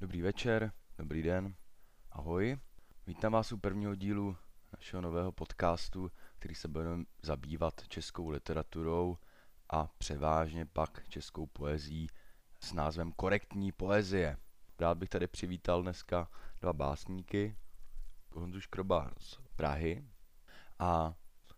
Dobrý 0.00 0.22
večer, 0.22 0.72
dobrý 0.98 1.22
den, 1.22 1.54
ahoj. 2.12 2.58
Vítám 3.06 3.32
vás 3.32 3.52
u 3.52 3.58
prvního 3.58 3.94
dílu 3.94 4.36
našeho 4.72 5.00
nového 5.00 5.32
podcastu, 5.32 6.10
který 6.38 6.54
se 6.54 6.68
bude 6.68 6.88
zabývat 7.22 7.88
českou 7.88 8.28
literaturou 8.28 9.18
a 9.70 9.86
převážně 9.86 10.66
pak 10.66 11.08
českou 11.08 11.46
poezí 11.46 12.08
s 12.60 12.72
názvem 12.72 13.12
Korektní 13.12 13.72
poezie. 13.72 14.36
Rád 14.78 14.98
bych 14.98 15.08
tady 15.08 15.26
přivítal 15.26 15.82
dneska 15.82 16.30
dva 16.60 16.72
básníky, 16.72 17.56
Honzu 18.32 18.60
Škroba 18.60 19.10
z 19.18 19.38
Prahy 19.56 20.04
a 20.78 21.14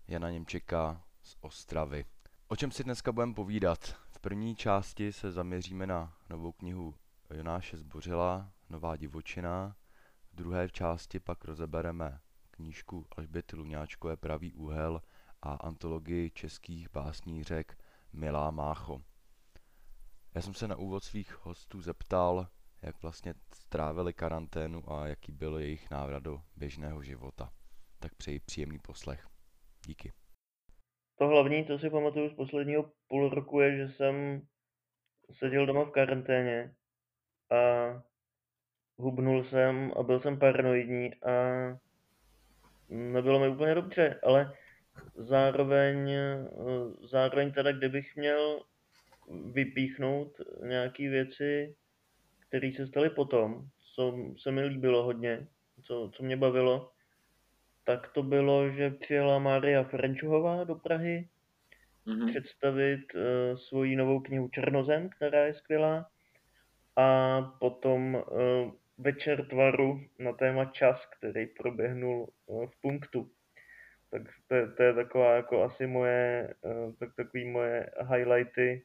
Jana 0.08 0.30
Němčeka 0.30 1.04
z 1.22 1.36
Ostravy. 1.40 2.04
O 2.48 2.56
čem 2.56 2.70
si 2.70 2.84
dneska 2.84 3.12
budeme 3.12 3.34
povídat? 3.34 3.96
V 4.10 4.18
první 4.20 4.56
části 4.56 5.12
se 5.12 5.32
zaměříme 5.32 5.86
na 5.86 6.16
novou 6.30 6.52
knihu 6.52 6.94
Jonáše 7.34 7.76
Zbořila, 7.76 8.52
Nová 8.70 8.96
divočina. 8.96 9.76
V 10.32 10.36
druhé 10.36 10.68
části 10.70 11.20
pak 11.20 11.44
rozebereme 11.44 12.20
knížku 12.50 13.06
Alžběty 13.16 13.56
Luňáčkové 13.56 14.16
Pravý 14.16 14.54
úhel 14.54 15.02
a 15.42 15.54
antologii 15.54 16.30
českých 16.30 16.90
básnířek 16.90 17.78
Milá 18.12 18.50
Mácho. 18.50 19.02
Já 20.34 20.42
jsem 20.42 20.54
se 20.54 20.68
na 20.68 20.76
úvod 20.76 21.04
svých 21.04 21.44
hostů 21.44 21.80
zeptal, 21.80 22.48
jak 22.82 23.02
vlastně 23.02 23.34
strávili 23.54 24.12
karanténu 24.12 24.92
a 24.92 25.06
jaký 25.06 25.32
byl 25.32 25.58
jejich 25.58 25.90
návrat 25.90 26.22
do 26.22 26.42
běžného 26.56 27.02
života. 27.02 27.52
Tak 27.98 28.14
přeji 28.14 28.40
příjemný 28.40 28.78
poslech. 28.78 29.28
Díky. 29.86 30.12
To 31.18 31.26
hlavní, 31.28 31.66
co 31.66 31.78
si 31.78 31.90
pamatuju 31.90 32.30
z 32.30 32.34
posledního 32.34 32.92
půl 33.08 33.28
roku, 33.28 33.60
je, 33.60 33.76
že 33.76 33.92
jsem 33.92 34.42
seděl 35.38 35.66
doma 35.66 35.84
v 35.84 35.90
karanténě 35.90 36.74
a 37.50 38.02
hubnul 38.96 39.44
jsem 39.44 39.92
a 39.96 40.02
byl 40.02 40.20
jsem 40.20 40.38
paranoidní 40.38 41.14
a 41.14 41.32
nebylo 42.88 43.40
mi 43.40 43.48
úplně 43.48 43.74
dobře, 43.74 44.20
ale 44.22 44.52
zároveň, 45.14 46.16
zároveň 47.02 47.52
teda, 47.52 47.72
kdybych 47.72 48.16
měl 48.16 48.60
vypíchnout 49.52 50.40
nějaké 50.62 51.08
věci, 51.08 51.74
které 52.48 52.72
se 52.76 52.86
staly 52.86 53.10
potom, 53.10 53.68
co 53.94 54.16
se 54.38 54.50
mi 54.50 54.64
líbilo 54.64 55.02
hodně, 55.02 55.46
co, 55.82 56.10
co 56.14 56.22
mě 56.22 56.36
bavilo, 56.36 56.90
tak 57.84 58.08
to 58.12 58.22
bylo, 58.22 58.70
že 58.70 58.90
přijela 58.90 59.38
Mária 59.38 59.84
Frančuhová 59.84 60.64
do 60.64 60.74
Prahy 60.74 61.28
mm-hmm. 62.06 62.30
představit 62.30 63.00
uh, 63.14 63.58
svoji 63.58 63.96
novou 63.96 64.20
knihu 64.20 64.48
Černozem, 64.48 65.08
která 65.08 65.46
je 65.46 65.54
skvělá. 65.54 66.10
A 66.98 67.40
potom 67.58 68.14
uh, 68.14 68.22
večer 68.98 69.46
tvaru 69.48 70.00
na 70.18 70.32
téma 70.32 70.64
čas, 70.64 71.06
který 71.18 71.46
proběhnul 71.46 72.28
uh, 72.46 72.66
v 72.66 72.80
punktu. 72.80 73.30
Tak 74.10 74.22
to, 74.48 74.54
je, 74.54 74.68
to 74.68 74.82
je 74.82 74.94
taková 74.94 75.34
jako 75.34 75.62
asi 75.62 75.86
moje, 75.86 76.54
uh, 76.62 76.92
tak, 76.98 77.14
takový 77.14 77.50
moje 77.50 77.90
highlighty 78.10 78.84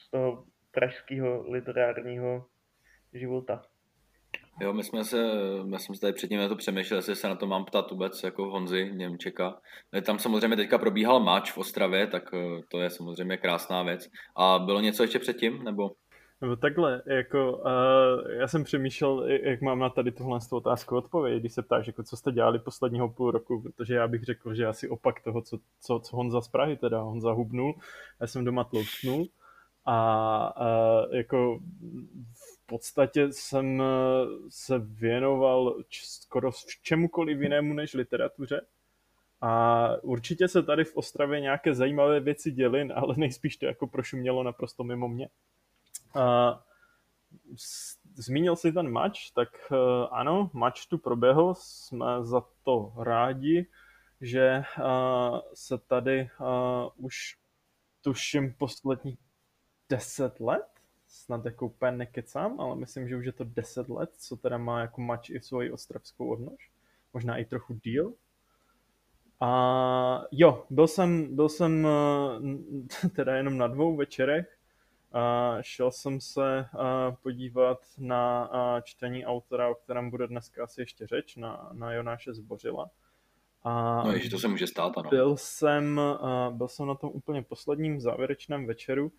z 0.00 0.10
toho 0.10 0.44
pražského 0.70 1.50
literárního 1.50 2.44
života. 3.12 3.62
Jo, 4.60 4.72
my 4.72 4.84
jsme 4.84 5.04
se, 5.04 5.16
já 5.72 5.78
jsem 5.78 5.94
se 5.94 6.00
tady 6.00 6.12
předtím 6.12 6.38
na 6.38 6.48
to 6.48 6.56
přemýšlel, 6.56 6.98
jestli 6.98 7.16
se 7.16 7.28
na 7.28 7.34
to 7.34 7.46
mám 7.46 7.64
ptat 7.64 7.90
vůbec 7.90 8.22
jako 8.22 8.50
Honzi 8.50 8.90
Němčeka. 8.94 9.60
Tam 10.06 10.18
samozřejmě 10.18 10.56
teďka 10.56 10.78
probíhal 10.78 11.20
máč 11.20 11.52
v 11.52 11.58
Ostravě, 11.58 12.06
tak 12.06 12.22
eh, 12.34 12.60
to 12.70 12.80
je 12.80 12.90
samozřejmě 12.90 13.36
krásná 13.36 13.82
věc. 13.82 14.08
A 14.36 14.58
bylo 14.58 14.80
něco 14.80 15.02
ještě 15.02 15.18
předtím, 15.18 15.64
nebo? 15.64 15.90
No 16.40 16.56
takhle, 16.56 17.02
jako 17.06 17.56
uh, 17.56 18.30
já 18.30 18.48
jsem 18.48 18.64
přemýšlel, 18.64 19.26
jak 19.30 19.60
mám 19.60 19.78
na 19.78 19.90
tady 19.90 20.12
tuhle 20.12 20.38
otázku 20.52 20.96
odpověď, 20.96 21.40
když 21.40 21.52
se 21.52 21.62
ptáš, 21.62 21.86
jako 21.86 22.02
co 22.02 22.16
jste 22.16 22.32
dělali 22.32 22.58
posledního 22.58 23.08
půl 23.08 23.30
roku, 23.30 23.62
protože 23.62 23.94
já 23.94 24.08
bych 24.08 24.24
řekl, 24.24 24.54
že 24.54 24.66
asi 24.66 24.88
opak 24.88 25.20
toho, 25.20 25.42
co, 25.42 25.58
co, 25.80 26.00
co 26.00 26.16
Honza 26.16 26.40
z 26.40 26.48
Prahy, 26.48 26.76
teda 26.76 27.00
Honza 27.00 27.32
hubnul, 27.32 27.74
já 28.20 28.26
jsem 28.26 28.44
doma 28.44 28.64
tlousknul 28.64 29.26
a 29.84 30.60
uh, 30.60 31.14
jako 31.14 31.60
podstatě 32.68 33.32
jsem 33.32 33.82
se 34.48 34.78
věnoval 34.78 35.76
skoro 35.90 36.50
čemukoliv 36.82 37.40
jinému 37.40 37.74
než 37.74 37.94
literatuře. 37.94 38.60
A 39.40 39.88
určitě 40.02 40.48
se 40.48 40.62
tady 40.62 40.84
v 40.84 40.96
Ostravě 40.96 41.40
nějaké 41.40 41.74
zajímavé 41.74 42.20
věci 42.20 42.50
děly, 42.50 42.88
ale 42.94 43.14
nejspíš 43.16 43.56
to 43.56 43.66
jako 43.66 43.86
prošumělo 43.86 44.42
naprosto 44.42 44.84
mimo 44.84 45.08
mě. 45.08 45.28
A 46.14 46.64
zmínil 48.14 48.56
si 48.56 48.72
ten 48.72 48.90
mač, 48.90 49.30
tak 49.30 49.48
eh, 49.72 49.76
ano, 50.10 50.50
mač 50.52 50.86
tu 50.86 50.98
proběhl, 50.98 51.54
jsme 51.56 52.06
za 52.20 52.42
to 52.62 52.92
rádi, 52.96 53.66
že 54.20 54.46
eh, 54.46 54.64
se 55.54 55.78
tady 55.78 56.30
už 56.96 57.36
tuším 58.02 58.54
posledních 58.58 59.18
deset 59.88 60.40
let 60.40 60.78
snad 61.08 61.44
jako 61.44 61.66
úplně 61.66 61.92
nekecám, 61.92 62.60
ale 62.60 62.76
myslím, 62.76 63.08
že 63.08 63.16
už 63.16 63.26
je 63.26 63.32
to 63.32 63.44
10 63.44 63.88
let, 63.88 64.10
co 64.18 64.36
teda 64.36 64.58
má 64.58 64.80
jako 64.80 65.00
mač 65.00 65.30
i 65.30 65.40
svoji 65.40 65.70
ostravskou 65.70 66.28
odnož. 66.28 66.70
Možná 67.12 67.36
i 67.36 67.44
trochu 67.44 67.74
díl. 67.74 68.14
A 69.40 70.22
jo, 70.30 70.66
byl 70.70 70.88
jsem, 70.88 71.36
byl 71.36 71.48
jsem 71.48 71.86
teda 73.16 73.36
jenom 73.36 73.58
na 73.58 73.66
dvou 73.66 73.96
večerech. 73.96 74.57
A 75.12 75.56
šel 75.60 75.90
jsem 75.90 76.20
se 76.20 76.66
podívat 77.22 77.78
na 77.98 78.50
čtení 78.82 79.26
autora, 79.26 79.68
o 79.68 79.74
kterém 79.74 80.10
bude 80.10 80.26
dneska 80.26 80.64
asi 80.64 80.80
ještě 80.80 81.06
řeč, 81.06 81.36
na, 81.36 81.70
na 81.72 81.92
Jonáše 81.92 82.34
Zbořila. 82.34 82.90
A 83.62 84.02
no, 84.02 84.18
že 84.18 84.30
to 84.30 84.38
se 84.38 84.48
může 84.48 84.66
stát, 84.66 84.98
ano. 84.98 85.10
Byl 85.10 85.36
jsem, 85.36 86.00
byl 86.50 86.68
jsem 86.68 86.86
na 86.86 86.94
tom 86.94 87.10
úplně 87.14 87.42
posledním 87.42 88.00
závěrečném 88.00 88.66
večeru, 88.66 89.12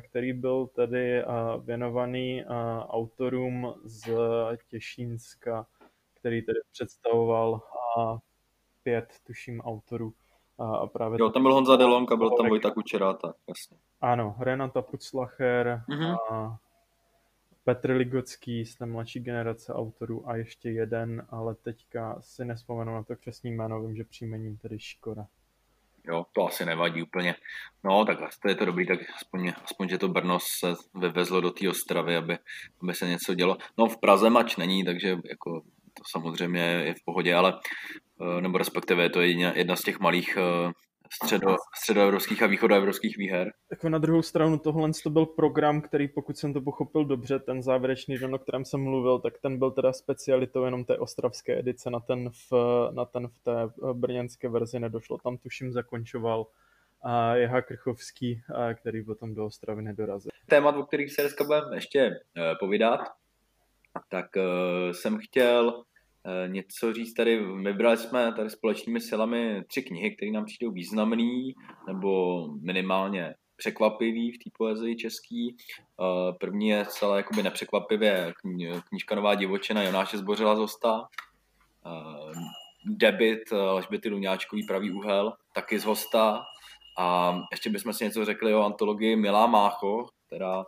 který 0.00 0.32
byl 0.32 0.66
tedy 0.66 1.24
věnovaný 1.64 2.44
autorům 2.88 3.74
z 3.84 4.10
Těšínska, 4.68 5.66
který 6.14 6.42
tedy 6.42 6.58
představoval 6.72 7.60
pět, 8.82 9.08
tuším, 9.26 9.60
autorů. 9.60 10.12
A 10.58 10.86
právě 10.86 11.16
jo, 11.20 11.30
tam 11.30 11.42
byl 11.42 11.54
Honza 11.54 11.76
Delonka, 11.76 12.16
byl 12.16 12.30
tam 12.30 12.48
Vojta 12.48 12.70
Kučeráta, 12.70 13.34
jasně. 13.48 13.76
Ano, 14.00 14.36
Renata 14.38 14.82
Puclacher 14.82 15.82
mm-hmm. 15.88 16.16
a 16.30 16.58
Petr 17.64 17.90
Ligocký 17.90 18.66
z 18.66 18.76
té 18.76 18.86
mladší 18.86 19.20
generace 19.20 19.74
autorů 19.74 20.28
a 20.28 20.36
ještě 20.36 20.70
jeden, 20.70 21.26
ale 21.30 21.54
teďka 21.54 22.16
si 22.20 22.44
nespomenu 22.44 22.94
na 22.94 23.02
to 23.02 23.16
křesní 23.16 23.50
jméno, 23.50 23.82
vím, 23.82 23.96
že 23.96 24.04
příjmením 24.04 24.56
tedy 24.56 24.78
Škora. 24.78 25.26
Jo, 26.04 26.24
to 26.32 26.46
asi 26.46 26.66
nevadí 26.66 27.02
úplně. 27.02 27.34
No, 27.84 28.04
tak 28.04 28.18
to 28.42 28.48
je 28.48 28.54
to 28.54 28.64
dobrý, 28.64 28.86
tak 28.86 28.98
aspoň, 29.16 29.52
aspoň 29.64 29.88
že 29.88 29.98
to 29.98 30.08
Brno 30.08 30.38
se 30.58 30.74
vyvezlo 30.94 31.40
do 31.40 31.50
té 31.50 31.68
Ostravy, 31.68 32.16
aby, 32.16 32.38
aby 32.82 32.94
se 32.94 33.08
něco 33.08 33.34
dělo. 33.34 33.56
No, 33.78 33.86
v 33.86 34.00
Praze 34.00 34.30
mač 34.30 34.56
není, 34.56 34.84
takže 34.84 35.08
jako 35.08 35.60
to 35.94 36.02
samozřejmě 36.10 36.60
je 36.60 36.94
v 36.94 37.04
pohodě, 37.04 37.34
ale 37.34 37.58
eh, 38.20 38.40
nebo 38.40 38.58
respektive 38.58 39.02
je 39.02 39.10
to 39.10 39.20
jedna, 39.20 39.52
jedna 39.54 39.76
z 39.76 39.82
těch 39.82 40.00
malých 40.00 40.36
eh, 40.36 40.72
středo, 41.12 41.56
středoevropských 41.76 42.42
a 42.42 42.46
východoevropských 42.46 43.16
výher. 43.16 43.52
Jako 43.70 43.88
na 43.88 43.98
druhou 43.98 44.22
stranu 44.22 44.58
tohle 44.58 44.90
to 45.02 45.10
byl 45.10 45.26
program, 45.26 45.80
který 45.80 46.08
pokud 46.08 46.38
jsem 46.38 46.52
to 46.52 46.60
pochopil 46.60 47.04
dobře, 47.04 47.38
ten 47.38 47.62
závěrečný 47.62 48.18
den, 48.18 48.34
o 48.34 48.38
kterém 48.38 48.64
jsem 48.64 48.80
mluvil, 48.80 49.18
tak 49.18 49.38
ten 49.38 49.58
byl 49.58 49.70
teda 49.70 49.92
specialitou 49.92 50.64
jenom 50.64 50.84
té 50.84 50.98
ostravské 50.98 51.58
edice, 51.58 51.90
na 51.90 52.00
ten 52.00 52.30
v, 52.30 52.52
na 52.90 53.04
ten 53.04 53.28
v 53.28 53.38
té 53.38 53.52
brněnské 53.92 54.48
verzi 54.48 54.80
nedošlo. 54.80 55.18
Tam 55.18 55.38
tuším 55.38 55.72
zakončoval 55.72 56.46
a 57.02 57.34
Jeha 57.34 57.62
Krchovský, 57.62 58.42
a 58.54 58.74
který 58.74 59.04
potom 59.04 59.34
do 59.34 59.46
Ostravy 59.46 59.82
nedorazil. 59.82 60.30
Témat, 60.46 60.76
o 60.76 60.82
kterých 60.82 61.12
se 61.12 61.22
dneska 61.22 61.44
budeme 61.44 61.76
ještě 61.76 62.00
eh, 62.00 62.54
povídat, 62.60 63.00
tak 64.08 64.26
jsem 64.92 65.18
chtěl 65.18 65.72
Eh, 65.72 65.89
něco 66.46 66.92
říct 66.92 67.14
tady. 67.14 67.38
Vybrali 67.62 67.96
jsme 67.96 68.32
tady 68.32 68.50
společnými 68.50 69.00
silami 69.00 69.64
tři 69.66 69.82
knihy, 69.82 70.16
které 70.16 70.30
nám 70.30 70.44
přijdou 70.44 70.70
významný 70.70 71.54
nebo 71.86 72.48
minimálně 72.62 73.34
překvapivý 73.60 74.32
v 74.32 74.38
té 74.38 74.50
poezii 74.58 74.96
český. 74.96 75.56
Eh, 75.56 76.32
první 76.40 76.68
je 76.68 76.86
celé 76.86 77.16
jakoby 77.16 77.42
nepřekvapivě 77.42 78.32
knížka 78.88 79.14
Nová 79.14 79.34
divočina 79.34 79.82
Jonáše 79.82 80.18
Zbořila 80.18 80.56
Zosta. 80.56 81.08
Eh, 81.86 82.32
debit 82.84 83.52
Alžběty 83.52 84.08
Luňáčkový 84.08 84.66
Pravý 84.66 84.90
úhel, 84.90 85.32
taky 85.54 85.78
z 85.78 85.84
hosta. 85.84 86.42
A 86.98 87.36
ještě 87.50 87.70
bychom 87.70 87.92
si 87.92 88.04
něco 88.04 88.24
řekli 88.24 88.54
o 88.54 88.64
antologii 88.64 89.16
Milá 89.16 89.46
Mácho, 89.46 90.06
která 90.26 90.64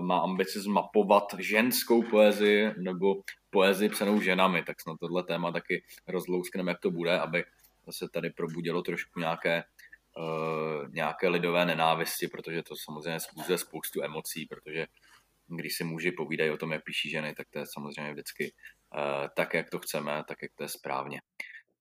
má 0.00 0.18
ambici 0.18 0.60
zmapovat 0.60 1.24
ženskou 1.38 2.02
poezii 2.02 2.70
nebo 2.78 3.22
poezii 3.50 3.88
psanou 3.88 4.20
ženami, 4.20 4.62
tak 4.62 4.80
snad 4.80 4.96
tohle 5.00 5.22
téma 5.22 5.52
taky 5.52 5.84
rozlouskneme, 6.08 6.70
jak 6.70 6.80
to 6.80 6.90
bude, 6.90 7.18
aby 7.18 7.44
se 7.90 8.08
tady 8.08 8.30
probudilo 8.30 8.82
trošku 8.82 9.20
nějaké, 9.20 9.64
uh, 10.18 10.88
nějaké 10.94 11.28
lidové 11.28 11.66
nenávisti, 11.66 12.28
protože 12.28 12.62
to 12.62 12.76
samozřejmě 12.76 13.20
způsobuje 13.20 13.58
spoustu 13.58 14.02
emocí, 14.02 14.46
protože 14.46 14.86
když 15.46 15.76
si 15.76 15.84
muži 15.84 16.12
povídají 16.12 16.50
o 16.50 16.56
tom, 16.56 16.72
jak 16.72 16.84
píší 16.84 17.10
ženy, 17.10 17.34
tak 17.34 17.46
to 17.50 17.58
je 17.58 17.64
samozřejmě 17.66 18.12
vždycky 18.12 18.52
uh, 18.94 19.28
tak, 19.36 19.54
jak 19.54 19.70
to 19.70 19.78
chceme, 19.78 20.22
tak, 20.28 20.42
jak 20.42 20.52
to 20.54 20.62
je 20.62 20.68
správně. 20.68 21.20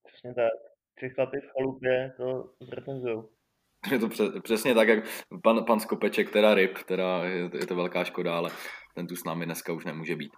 Přesně 0.07 0.33
tak. 0.33 0.51
Tři 0.95 1.09
chlapy 1.09 1.37
v 1.37 1.51
chalupě 1.51 2.13
to 2.17 2.53
zrecenzují. 2.59 3.23
Je 3.91 3.99
to 3.99 4.09
přesně 4.43 4.75
tak, 4.75 4.87
jak 4.87 5.03
pan, 5.43 5.65
pan 5.65 5.79
Skopeček, 5.79 6.29
teda 6.29 6.53
ryb, 6.53 6.77
teda 6.85 7.23
je, 7.23 7.49
je 7.53 7.67
to 7.67 7.75
velká 7.75 8.03
škoda, 8.03 8.37
ale 8.37 8.51
ten 8.95 9.07
tu 9.07 9.15
s 9.15 9.23
námi 9.23 9.45
dneska 9.45 9.73
už 9.73 9.85
nemůže 9.85 10.15
být. 10.15 10.31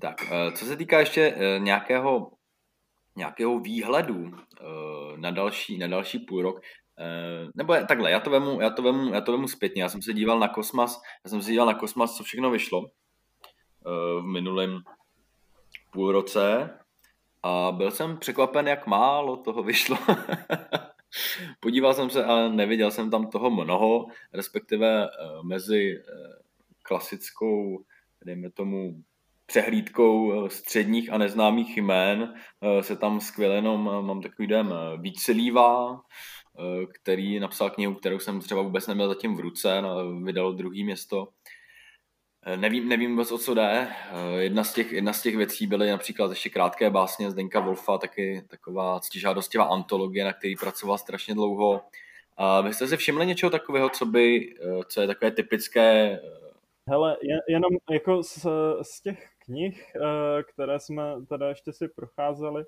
Tak, 0.00 0.16
uh, 0.22 0.54
co 0.54 0.64
se 0.64 0.76
týká 0.76 1.00
ještě 1.00 1.34
uh, 1.34 1.64
nějakého 1.64 2.30
nějakého 3.16 3.58
výhledu 3.58 4.30
na 5.16 5.30
další, 5.30 5.78
na 5.78 5.86
další 5.86 6.18
půl 6.18 6.42
rok, 6.42 6.60
Eh, 7.00 7.48
nebo 7.54 7.74
takhle, 7.88 8.10
já 8.10 8.20
to, 8.20 8.30
vemu, 8.30 8.60
já, 8.60 8.70
to 8.70 8.82
vemu, 8.82 9.14
já 9.14 9.20
to 9.20 9.32
vemu 9.32 9.48
zpětně. 9.48 9.82
Já 9.82 9.88
jsem 9.88 10.02
se 10.02 10.12
díval 10.12 10.38
na 10.38 10.48
Kosmas, 10.48 11.00
já 11.24 11.30
jsem 11.30 11.42
se 11.42 11.50
díval 11.50 11.66
na 11.66 11.74
Kosmas, 11.74 12.16
co 12.16 12.24
všechno 12.24 12.50
vyšlo 12.50 12.86
v 14.20 14.22
minulém 14.22 14.80
půl 15.92 16.12
roce 16.12 16.70
a 17.42 17.72
byl 17.72 17.90
jsem 17.90 18.18
překvapen, 18.18 18.68
jak 18.68 18.86
málo 18.86 19.36
toho 19.36 19.62
vyšlo. 19.62 19.98
Podíval 21.60 21.94
jsem 21.94 22.10
se 22.10 22.24
a 22.24 22.48
neviděl 22.48 22.90
jsem 22.90 23.10
tam 23.10 23.30
toho 23.30 23.50
mnoho, 23.50 24.06
respektive 24.32 25.06
uh, 25.06 25.42
mezi 25.46 25.94
uh, 25.98 26.32
klasickou, 26.82 27.84
dejme 28.24 28.50
tomu, 28.50 29.02
přehlídkou 29.46 30.48
středních 30.48 31.12
a 31.12 31.18
neznámých 31.18 31.76
jmén 31.76 32.34
se 32.80 32.96
tam 32.96 33.20
skvěle 33.20 33.54
jenom, 33.54 33.84
mám 33.84 34.22
takový 34.22 34.48
den, 34.48 34.74
více 35.00 35.32
lívá, 35.32 36.00
Eh, 36.60 36.86
který 36.86 37.40
napsal 37.40 37.70
knihu, 37.70 37.94
kterou 37.94 38.18
jsem 38.18 38.40
třeba 38.40 38.62
vůbec 38.62 38.86
neměl 38.86 39.08
zatím 39.08 39.36
v 39.36 39.40
ruce, 39.40 39.82
no, 39.82 40.20
vydal 40.20 40.52
druhý 40.52 40.84
město. 40.84 41.28
Eh, 42.48 42.56
nevím, 42.56 42.88
nevím 42.88 43.10
vůbec, 43.10 43.32
o 43.32 43.38
co 43.38 43.54
jde. 43.54 43.88
Eh, 44.10 44.42
jedna 44.42 44.64
z, 44.64 44.74
těch, 44.74 44.92
jedna 44.92 45.12
z 45.12 45.22
těch 45.22 45.36
věcí 45.36 45.66
byly 45.66 45.90
například 45.90 46.30
ještě 46.30 46.50
krátké 46.50 46.90
básně 46.90 47.30
Zdenka 47.30 47.60
Wolfa, 47.60 47.98
taky 47.98 48.42
taková 48.48 49.00
ctižádostivá 49.00 49.64
antologie, 49.64 50.24
na 50.24 50.32
který 50.32 50.56
pracoval 50.56 50.98
strašně 50.98 51.34
dlouho. 51.34 51.80
A 52.36 52.60
vy 52.60 52.74
jste 52.74 52.86
si 52.86 52.96
všimli 52.96 53.26
něčeho 53.26 53.50
takového, 53.50 53.90
co, 53.90 54.06
by, 54.06 54.54
co 54.88 55.00
je 55.00 55.06
takové 55.06 55.30
typické? 55.30 56.20
Hele, 56.86 57.16
jenom 57.48 57.70
jako 57.90 58.22
z, 58.22 58.46
z 58.82 59.00
těch 59.00 59.28
knih, 59.38 59.92
které 60.52 60.80
jsme 60.80 61.02
teda 61.28 61.48
ještě 61.48 61.72
si 61.72 61.88
procházeli, 61.88 62.64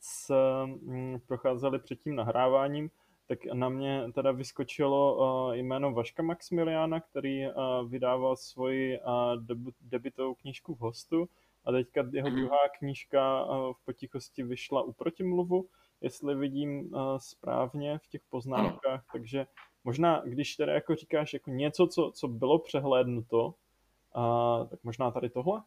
s, 0.00 0.34
mm, 0.64 1.18
procházeli 1.26 1.78
před 1.78 2.00
tím 2.00 2.16
nahráváním, 2.16 2.90
tak 3.26 3.44
na 3.52 3.68
mě 3.68 4.12
teda 4.14 4.32
vyskočilo 4.32 5.16
uh, 5.16 5.54
jméno 5.54 5.92
Vaška 5.92 6.22
Maximiliána, 6.22 7.00
který 7.00 7.46
uh, 7.46 7.52
vydával 7.88 8.36
svoji 8.36 8.98
uh, 8.98 9.42
debut, 9.42 9.74
debitovou 9.80 10.34
knížku 10.34 10.74
v 10.74 10.78
hostu 10.78 11.28
a 11.64 11.72
teďka 11.72 12.04
jeho 12.12 12.28
mhm. 12.28 12.36
druhá 12.36 12.58
knížka 12.78 13.44
uh, 13.44 13.72
v 13.72 13.84
potichosti 13.84 14.42
vyšla 14.42 14.82
u 14.82 14.92
protimluvu, 14.92 15.68
jestli 16.00 16.34
vidím 16.34 16.80
uh, 16.80 17.00
správně 17.18 17.98
v 17.98 18.06
těch 18.06 18.22
poznámkách, 18.30 19.04
takže 19.12 19.46
možná, 19.84 20.22
když 20.24 20.56
teda 20.56 20.72
jako 20.72 20.94
říkáš 20.94 21.32
jako 21.32 21.50
něco, 21.50 21.86
co, 21.86 22.12
co 22.14 22.28
bylo 22.28 22.58
přehlédnuto, 22.58 23.46
uh, 23.46 24.68
tak 24.68 24.84
možná 24.84 25.10
tady 25.10 25.30
tohle? 25.30 25.62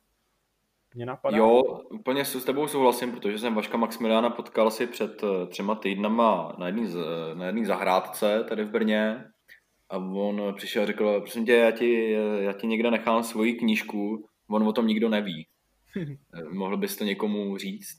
Mě 0.95 1.06
napadá. 1.06 1.38
Jo, 1.38 1.63
úplně 1.89 2.25
s 2.25 2.44
tebou 2.44 2.68
souhlasím, 2.68 3.12
protože 3.12 3.39
jsem 3.39 3.56
Vaška 3.56 3.78
Maximiliána 3.78 4.30
potkal 4.30 4.72
si 4.72 4.88
před 4.88 5.24
eh, 5.24 5.48
třema 5.48 5.75
týdnama 5.75 6.56
na 6.57 6.66
jedné 6.66 6.88
na 7.34 7.45
jedný 7.45 7.66
zahrádce 7.66 8.44
tady 8.50 8.63
v 8.63 8.72
Brně 8.72 9.25
a 9.89 9.98
on 9.98 10.54
přišel 10.56 10.84
a 10.84 10.86
řekl, 10.86 11.19
prosím 11.19 11.45
tě, 11.45 11.54
já 11.54 11.72
ti, 11.72 12.12
já 12.39 12.54
ti 12.54 12.68
někde 12.68 12.92
nechám 12.92 13.24
svoji 13.24 13.54
knížku, 13.54 14.25
on 14.50 14.68
o 14.68 14.74
tom 14.74 14.88
nikdo 14.88 15.10
neví. 15.10 15.48
Eh, 16.34 16.44
mohl 16.44 16.78
bys 16.78 16.98
to 16.98 17.04
někomu 17.04 17.57
říct? 17.57 17.98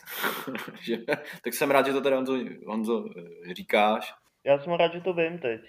tak 1.44 1.55
jsem 1.55 1.70
rád, 1.70 1.87
že 1.87 1.93
to 1.93 2.00
tady 2.00 2.17
Honzo, 2.17 2.38
Honzo 2.67 3.05
eh, 3.17 3.55
říkáš. 3.55 4.14
Já 4.44 4.58
jsem 4.58 4.73
rád, 4.73 4.93
že 4.93 5.00
to 5.00 5.12
vím 5.12 5.38
teď. 5.38 5.61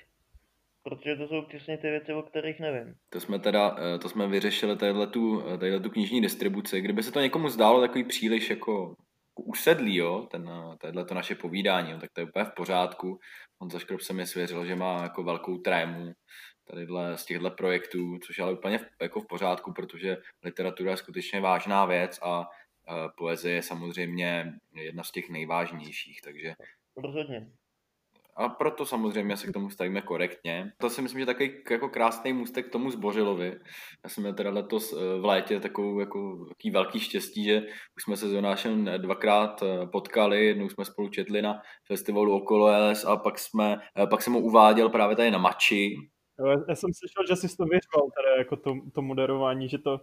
Protože 0.84 1.16
to 1.16 1.28
jsou 1.28 1.42
přesně 1.42 1.78
ty 1.78 1.90
věci, 1.90 2.14
o 2.14 2.22
kterých 2.22 2.60
nevím. 2.60 2.96
To 3.10 3.20
jsme 3.20 3.40
teda, 3.40 3.76
eh, 3.80 4.00
to 4.00 4.10
jsme 4.10 4.28
vyřešili 4.28 4.78
tadyhle 4.78 5.08
tu, 5.08 5.42
eh, 5.42 5.58
tadyhle 5.58 5.80
tu 5.80 5.90
knižní 5.90 6.22
distribuci. 6.22 6.82
Kdyby 6.82 7.04
se 7.04 7.12
to 7.12 7.20
někomu 7.20 7.50
zdálo 7.50 7.82
takový 7.82 8.04
příliš 8.04 8.50
jako 8.50 8.96
usedlý, 9.36 9.96
jo, 9.96 10.28
ten, 10.32 10.50
eh, 10.50 10.78
tadyhle 10.78 11.06
to 11.06 11.14
naše 11.14 11.36
povídání, 11.36 11.92
jo, 11.92 11.98
tak 12.00 12.10
to 12.14 12.22
je 12.22 12.26
úplně 12.26 12.46
v 12.46 12.56
pořádku. 12.56 13.20
On 13.62 13.70
za 13.70 13.80
se 14.00 14.14
mi 14.14 14.28
svěřil, 14.28 14.66
že 14.66 14.76
má 14.76 15.04
jako 15.04 15.24
velkou 15.24 15.58
trému 15.58 16.12
tadyhle 16.68 17.18
z 17.18 17.26
těchto 17.26 17.52
projektů, 17.52 18.18
což 18.24 18.38
je 18.38 18.44
ale 18.44 18.54
úplně 18.54 18.78
v, 18.78 18.86
jako 19.02 19.22
v 19.22 19.28
pořádku, 19.28 19.74
protože 19.74 20.18
literatura 20.44 20.92
je 20.92 20.98
skutečně 20.98 21.42
vážná 21.42 21.86
věc 21.86 22.20
a 22.22 22.46
poezie 23.18 23.56
je 23.56 23.64
samozřejmě 23.64 24.54
jedna 24.76 25.04
z 25.04 25.12
těch 25.12 25.30
nejvážnějších, 25.30 26.22
takže 26.22 26.54
Rozhodně. 26.98 27.48
A 28.36 28.50
proto 28.50 28.86
samozřejmě 28.86 29.38
se 29.38 29.48
k 29.48 29.54
tomu 29.54 29.70
stavíme 29.70 30.02
korektně. 30.02 30.72
To 30.78 30.90
si 30.90 31.02
myslím, 31.02 31.20
že 31.20 31.26
takový 31.26 31.52
jako 31.70 31.90
krásný 31.90 32.34
můstek 32.34 32.68
k 32.68 32.72
tomu 32.72 32.92
Zbořilovi. 32.92 33.60
Já 34.04 34.10
jsem 34.10 34.24
měl 34.24 34.34
teda 34.34 34.50
letos 34.50 34.94
eh, 34.94 35.20
v 35.20 35.26
létě 35.26 35.60
takovou 35.60 36.00
jako 36.00 36.46
takový 36.50 36.72
velký 36.72 37.00
štěstí, 37.00 37.44
že 37.44 37.62
už 37.98 38.04
jsme 38.04 38.18
se 38.18 38.30
s 38.30 38.34
Jonášem 38.34 38.90
dvakrát 38.98 39.64
eh, 39.64 39.88
potkali, 39.88 40.46
jednou 40.46 40.70
jsme 40.70 40.86
spolu 40.86 41.10
četli 41.10 41.42
na 41.42 41.62
festivalu 41.88 42.36
okolo 42.36 42.90
LS 42.90 43.06
a 43.06 43.18
pak, 43.18 43.40
jsme, 43.40 43.78
eh, 43.98 44.08
pak 44.08 44.22
jsem 44.22 44.34
ho 44.34 44.40
uváděl 44.40 44.90
právě 44.90 45.16
tady 45.16 45.32
na 45.32 45.38
Mači, 45.38 45.96
já 46.70 46.76
jsem 46.76 46.90
slyšel, 46.94 47.24
že 47.28 47.36
jsi 47.36 47.58
to 47.58 47.64
věřoval, 47.66 48.10
teda 48.18 48.36
jako 48.38 48.56
to, 48.56 48.76
to 48.94 49.02
moderování, 49.02 49.70
že 49.70 49.78
to 49.78 50.00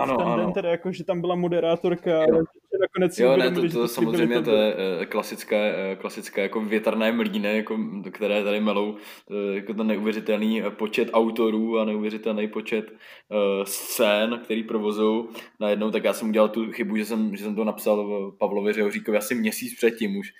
ano, 0.00 0.16
ten 0.16 0.26
ano. 0.26 0.36
den 0.36 0.52
teda 0.52 0.70
jako, 0.70 0.92
že 0.92 1.04
tam 1.04 1.20
byla 1.20 1.34
moderátorka, 1.34 2.10
jo. 2.10 2.44
Nakonec 2.80 3.18
jo, 3.18 3.36
ne, 3.36 3.50
to, 3.50 3.62
to, 3.62 3.68
to 3.68 3.88
samozřejmě 3.88 4.42
to 4.42 4.50
je 4.50 4.74
uh, 4.74 5.04
klasické, 5.04 5.74
uh, 5.92 6.00
klasické 6.00 6.42
jako 6.42 6.60
větrné 6.60 7.12
mlíny, 7.12 7.56
jako, 7.56 7.78
které 8.12 8.44
tady 8.44 8.60
melou 8.60 8.90
uh, 8.90 9.54
jako 9.54 9.74
ten 9.74 9.86
neuvěřitelný 9.86 10.62
počet 10.70 11.08
autorů 11.12 11.78
a 11.78 11.84
neuvěřitelný 11.84 12.48
počet 12.48 12.90
uh, 12.90 13.64
scén, 13.64 14.40
který 14.44 14.62
provozují 14.62 15.24
najednou, 15.60 15.90
tak 15.90 16.04
já 16.04 16.12
jsem 16.12 16.28
udělal 16.28 16.48
tu 16.48 16.72
chybu, 16.72 16.96
že 16.96 17.04
jsem, 17.04 17.36
že 17.36 17.44
jsem 17.44 17.54
to 17.54 17.64
napsal 17.64 18.32
Pavlovi 18.38 18.72
Řehoříkovi 18.72 19.18
asi 19.18 19.34
měsíc 19.34 19.76
předtím 19.76 20.16
už, 20.16 20.32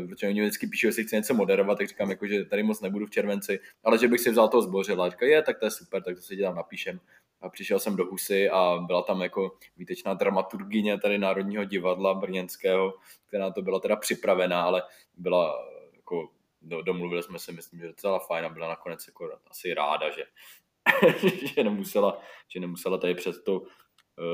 uh, 0.00 0.08
protože 0.08 0.28
oni 0.28 0.40
vždycky 0.40 0.66
píšou, 0.66 0.86
jestli 0.86 1.04
chci 1.04 1.16
něco 1.16 1.34
moderovat, 1.34 1.78
tak 1.78 1.88
říkám, 1.88 2.10
jako, 2.10 2.26
že 2.26 2.44
tady 2.44 2.62
moc 2.62 2.80
nebudu 2.80 3.06
v 3.06 3.10
červenci, 3.10 3.58
ale 3.84 3.98
že 3.98 4.08
bych 4.08 4.20
si 4.20 4.30
vzal 4.30 4.48
toho 4.48 4.62
zbořila. 4.62 5.10
Říkal, 5.10 5.28
je, 5.28 5.42
tak 5.42 5.58
to 5.58 5.64
je 5.64 5.70
super, 5.70 6.02
tak 6.02 6.14
to 6.14 6.22
si 6.22 6.36
tam 6.36 6.56
napíšem. 6.56 7.00
A 7.40 7.48
přišel 7.48 7.78
jsem 7.78 7.96
do 7.96 8.04
Husy 8.04 8.50
a 8.50 8.78
byla 8.86 9.02
tam 9.02 9.22
jako 9.22 9.50
výtečná 9.76 10.14
dramaturgině 10.14 10.98
tady 10.98 11.18
Národního 11.18 11.64
divadla 11.64 12.14
brněnského, 12.14 12.94
která 13.28 13.50
to 13.50 13.62
byla 13.62 13.80
teda 13.80 13.96
připravená, 13.96 14.62
ale 14.62 14.82
byla 15.16 15.68
jako, 15.96 16.28
do, 16.62 16.82
domluvili 16.82 17.22
jsme 17.22 17.38
se, 17.38 17.52
myslím, 17.52 17.80
že 17.80 17.86
docela 17.86 18.18
fajn 18.18 18.44
a 18.44 18.48
byla 18.48 18.68
nakonec 18.68 19.06
jako 19.06 19.38
asi 19.50 19.74
ráda, 19.74 20.10
že, 20.10 20.22
že, 21.54 21.64
nemusela, 21.64 22.20
že 22.48 22.60
nemusela 22.60 22.98
tady 22.98 23.14
přes 23.14 23.42
to 23.42 23.60
uh, 23.60 23.66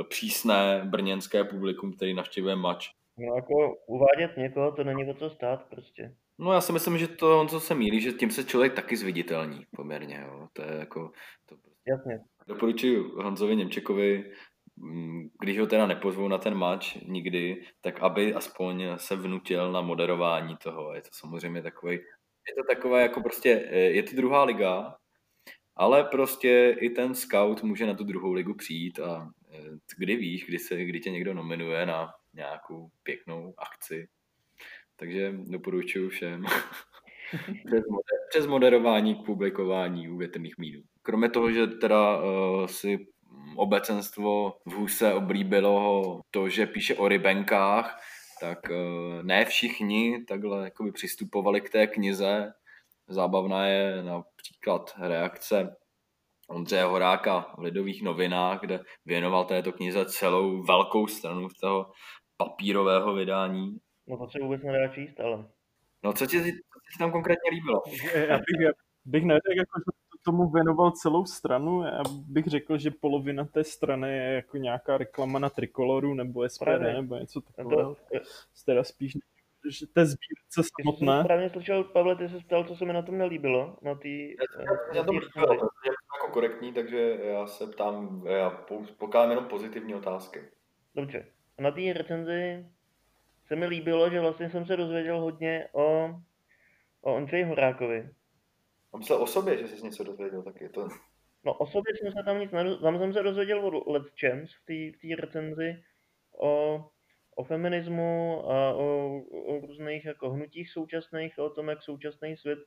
přísné 0.08 0.82
brněnské 0.84 1.44
publikum, 1.44 1.92
který 1.92 2.14
navštěvuje 2.14 2.56
mač. 2.56 2.90
No 3.18 3.34
jako 3.36 3.76
uvádět 3.86 4.36
někoho, 4.36 4.72
to 4.72 4.84
není 4.84 5.10
o 5.10 5.14
co 5.14 5.30
stát 5.30 5.64
prostě. 5.70 6.14
No 6.38 6.52
já 6.52 6.60
si 6.60 6.72
myslím, 6.72 6.98
že 6.98 7.08
to 7.08 7.40
on 7.40 7.48
co 7.48 7.60
se 7.60 7.74
mílí, 7.74 8.00
že 8.00 8.12
tím 8.12 8.30
se 8.30 8.44
člověk 8.44 8.74
taky 8.74 8.96
zviditelní 8.96 9.66
poměrně. 9.76 10.24
Jo. 10.26 10.48
To 10.52 10.62
je 10.62 10.78
jako... 10.78 11.12
To... 11.46 11.56
Jasně. 11.86 12.24
Doporučuji 12.46 12.96
Honzovi 12.96 13.56
Němčekovi, 13.56 14.32
mm, 14.76 15.28
když 15.40 15.58
ho 15.58 15.66
teda 15.66 15.86
nepozvou 15.86 16.28
na 16.28 16.38
ten 16.38 16.54
match 16.54 16.96
nikdy, 17.06 17.64
tak 17.80 18.00
aby 18.00 18.34
aspoň 18.34 18.84
se 18.96 19.16
vnutil 19.16 19.72
na 19.72 19.80
moderování 19.80 20.56
toho. 20.56 20.94
Je 20.94 21.02
to 21.02 21.08
samozřejmě 21.12 21.62
takový, 21.62 21.92
je 22.48 22.54
to 22.54 22.74
takové 22.74 23.02
jako 23.02 23.20
prostě, 23.20 23.68
eh, 23.70 23.78
je 23.78 24.02
to 24.02 24.16
druhá 24.16 24.44
liga, 24.44 24.96
ale 25.76 26.04
prostě 26.04 26.76
i 26.80 26.90
ten 26.90 27.14
scout 27.14 27.62
může 27.62 27.86
na 27.86 27.94
tu 27.94 28.04
druhou 28.04 28.32
ligu 28.32 28.54
přijít 28.54 28.98
a 28.98 29.30
eh, 29.52 29.78
kdy 29.98 30.16
víš, 30.16 30.44
kdy, 30.46 30.58
se, 30.58 30.84
kdy 30.84 31.00
tě 31.00 31.10
někdo 31.10 31.34
nominuje 31.34 31.86
na 31.86 32.14
nějakou 32.34 32.90
pěknou 33.02 33.54
akci, 33.58 34.08
takže 34.96 35.34
doporučuji 35.36 36.08
všem 36.08 36.44
přes, 37.66 37.84
moder- 37.84 38.28
přes 38.28 38.46
moderování 38.46 39.14
k 39.14 39.26
publikování 39.26 40.08
u 40.08 40.16
větrných 40.16 40.58
mínů. 40.58 40.82
Kromě 41.02 41.30
toho, 41.30 41.52
že 41.52 41.66
teda 41.66 42.18
uh, 42.18 42.66
si 42.66 43.06
obecenstvo 43.56 44.56
v 44.66 44.72
Huse 44.72 45.14
oblíbilo 45.14 46.20
to, 46.30 46.48
že 46.48 46.66
píše 46.66 46.94
o 46.94 47.08
rybenkách, 47.08 48.00
tak 48.40 48.58
uh, 48.70 49.22
ne 49.22 49.44
všichni 49.44 50.24
takhle 50.24 50.64
jakoby 50.64 50.92
přistupovali 50.92 51.60
k 51.60 51.70
té 51.70 51.86
knize. 51.86 52.52
Zábavná 53.08 53.66
je 53.66 54.02
například 54.02 54.94
reakce 54.98 55.76
Ondřeje 56.48 56.84
Horáka 56.84 57.54
v 57.58 57.62
Lidových 57.62 58.02
novinách, 58.02 58.60
kde 58.60 58.80
věnoval 59.06 59.44
této 59.44 59.72
knize 59.72 60.04
celou 60.04 60.62
velkou 60.62 61.06
stranu 61.06 61.48
toho 61.60 61.90
papírového 62.36 63.14
vydání 63.14 63.78
No 64.06 64.18
to 64.18 64.30
se 64.30 64.38
vůbec 64.38 64.62
nedá 64.62 64.88
číst, 64.88 65.20
ale... 65.20 65.48
No 66.04 66.12
co 66.12 66.26
ti, 66.26 66.38
co 66.42 66.78
ti 66.92 66.98
tam 66.98 67.12
konkrétně 67.12 67.50
líbilo? 67.50 67.82
Já 68.14 68.36
bych, 68.36 68.60
já 68.60 68.70
bych 69.04 69.24
neřekl, 69.24 69.58
jako, 69.58 69.78
že 69.78 69.92
tomu 70.24 70.50
věnoval 70.50 70.90
celou 70.90 71.24
stranu, 71.26 71.82
já 71.82 72.02
bych 72.28 72.46
řekl, 72.46 72.78
že 72.78 72.90
polovina 72.90 73.44
té 73.44 73.64
strany 73.64 74.16
je 74.16 74.34
jako 74.34 74.56
nějaká 74.56 74.98
reklama 74.98 75.38
na 75.38 75.50
Trikoloru 75.50 76.14
nebo 76.14 76.48
SPD 76.48 76.64
Právě. 76.64 76.92
nebo 76.92 77.16
něco 77.16 77.40
takového. 77.40 77.94
To, 77.94 78.18
teda 78.66 78.84
spíš 78.84 79.12
že 79.70 79.86
té 79.86 80.06
sbírce 80.06 80.70
samotné. 80.80 81.20
Správně 81.24 81.50
slyšel, 81.50 81.84
Pavle, 81.84 82.16
ty 82.16 82.28
se 82.28 82.38
ptal, 82.38 82.64
co 82.64 82.76
se 82.76 82.84
mi 82.84 82.92
na 82.92 83.02
tom 83.02 83.18
nelíbilo. 83.18 83.76
Na 83.82 83.94
tý, 83.94 84.30
já, 84.30 84.62
já, 84.62 84.96
já 84.96 85.04
to 85.04 85.12
jako 85.12 86.32
korektní, 86.32 86.72
takže 86.72 87.18
já 87.22 87.46
se 87.46 87.66
ptám, 87.66 88.26
já 88.26 88.50
pokládám 88.98 89.30
jenom 89.30 89.44
pozitivní 89.44 89.94
otázky. 89.94 90.40
Dobře. 90.94 91.26
A 91.58 91.62
na 91.62 91.70
té 91.70 91.92
recenzi 91.92 92.66
se 93.46 93.56
mi 93.56 93.66
líbilo, 93.66 94.10
že 94.10 94.20
vlastně 94.20 94.50
jsem 94.50 94.66
se 94.66 94.76
dozvěděl 94.76 95.20
hodně 95.20 95.68
o, 95.72 96.14
o 97.00 97.14
Ondřeji 97.14 97.44
Horákovi. 97.44 98.10
A 98.94 98.98
myslel 98.98 99.22
o 99.22 99.26
sobě, 99.26 99.58
že 99.58 99.68
jsi 99.68 99.84
něco 99.84 100.04
dozvěděl, 100.04 100.42
tak 100.42 100.60
je 100.60 100.68
to... 100.68 100.88
No 101.44 101.54
o 101.54 101.66
sobě 101.66 101.94
jsem 101.96 102.12
se 102.12 102.22
tam 102.24 102.40
nic 102.40 102.50
nedo... 102.50 102.78
Tam 102.78 102.98
jsem 102.98 103.12
se 103.12 103.22
dozvěděl 103.22 103.66
o 103.66 103.92
Let's 103.92 104.12
Chance 104.20 104.52
v 104.62 105.00
té 105.00 105.20
recenzi, 105.20 105.84
o, 106.38 106.84
o 107.36 107.44
feminismu 107.44 108.42
a 108.50 108.74
o, 108.74 109.18
o 109.46 109.66
různých 109.66 110.04
jako 110.04 110.30
hnutích 110.30 110.70
současných, 110.70 111.38
o 111.38 111.50
tom, 111.50 111.68
jak 111.68 111.82
současný 111.82 112.36
svět 112.36 112.58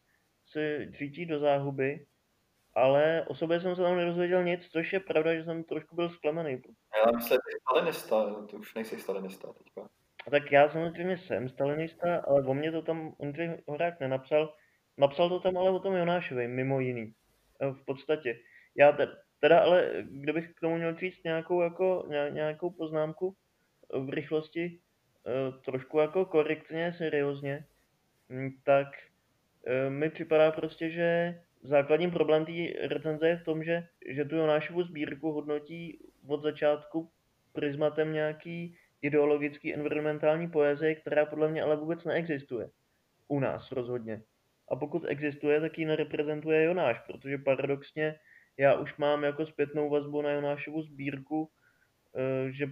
si 0.46 0.92
řítí 0.92 1.26
do 1.26 1.40
záhuby. 1.40 2.06
Ale 2.74 3.26
o 3.28 3.36
sobě 3.36 3.60
jsem 3.60 3.76
se 3.76 3.82
tam 3.82 3.98
nedozvěděl 3.98 4.44
nic, 4.44 4.68
což 4.72 4.94
je 4.94 5.00
pravda, 5.00 5.36
že 5.36 5.44
jsem 5.44 5.64
trošku 5.64 5.96
byl 5.96 6.10
zklamaný. 6.10 6.62
Já 7.06 7.12
myslím, 7.12 7.38
že 7.38 7.58
stalinista, 7.62 8.46
ty 8.50 8.56
už 8.56 8.74
nejsi 8.74 9.00
stalinista 9.00 9.54
teďka. 9.54 9.90
Tak 10.32 10.52
já 10.52 10.70
samozřejmě 10.70 11.18
jsem 11.18 11.50
stalinista, 11.50 12.24
ale 12.28 12.44
o 12.46 12.54
mě 12.54 12.72
to 12.72 12.82
tam 12.82 13.16
Ondřej 13.18 13.58
Horák 13.68 14.00
nenapsal. 14.00 14.54
Napsal 14.98 15.30
to 15.30 15.40
tam 15.40 15.58
ale 15.58 15.70
o 15.70 15.80
tom 15.80 15.96
Jonášovi, 15.96 16.48
mimo 16.48 16.80
jiný. 16.80 17.14
E, 17.60 17.72
v 17.72 17.86
podstatě. 17.86 18.40
Já 18.76 18.98
teda 19.40 19.60
ale, 19.60 20.06
kdybych 20.10 20.54
k 20.54 20.60
tomu 20.60 20.78
měl 20.78 20.96
říct 20.96 21.24
nějakou, 21.24 21.62
jako, 21.62 22.08
nějakou 22.30 22.70
poznámku 22.70 23.36
v 23.94 24.10
rychlosti, 24.10 24.64
e, 24.64 24.80
trošku 25.66 26.00
jako 26.00 26.26
korektně, 26.26 26.94
seriózně, 26.98 27.66
tak 28.64 28.88
e, 29.66 29.90
mi 29.90 30.10
připadá 30.10 30.52
prostě, 30.52 30.90
že 30.90 31.40
základním 31.64 32.12
problém 32.12 32.46
té 32.46 32.88
recenze 32.88 33.28
je 33.28 33.38
v 33.38 33.44
tom, 33.44 33.64
že, 33.64 33.88
že 34.08 34.26
tu 34.26 34.36
Jonášovu 34.36 34.84
sbírku 34.84 35.32
hodnotí 35.32 36.00
od 36.28 36.44
začátku 36.44 37.12
prismatem 37.54 38.14
nějaký 38.14 38.78
ideologický 39.02 39.74
environmentální 39.74 40.50
poezie, 40.50 40.96
která 40.96 41.26
podle 41.26 41.52
mě 41.52 41.64
ale 41.64 41.76
vůbec 41.76 42.04
neexistuje. 42.04 42.70
U 43.28 43.40
nás 43.40 43.72
rozhodně. 43.72 44.22
A 44.70 44.76
pokud 44.76 45.06
existuje, 45.08 45.62
tak 45.62 45.78
ji 45.78 45.86
nereprezentuje 45.86 46.64
Jonáš, 46.64 47.00
protože 47.08 47.38
paradoxně 47.38 48.20
já 48.58 48.74
už 48.80 48.98
mám 48.98 49.24
jako 49.24 49.46
zpětnou 49.46 49.90
vazbu 49.90 50.22
na 50.22 50.32
Jonášovu 50.32 50.82
sbírku, 50.82 51.50
eh, 52.16 52.52
že 52.52 52.68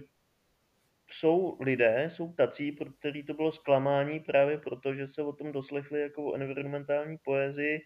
jsou 1.12 1.58
lidé, 1.60 2.10
jsou 2.14 2.32
tací, 2.32 2.72
pro 2.72 2.92
který 2.92 3.22
to 3.22 3.34
bylo 3.34 3.52
zklamání 3.52 4.20
právě 4.20 4.58
proto, 4.58 4.94
že 4.94 5.08
se 5.08 5.22
o 5.22 5.32
tom 5.32 5.52
doslechli 5.52 6.00
jako 6.00 6.24
o 6.24 6.34
environmentální 6.34 7.18
poezii 7.24 7.80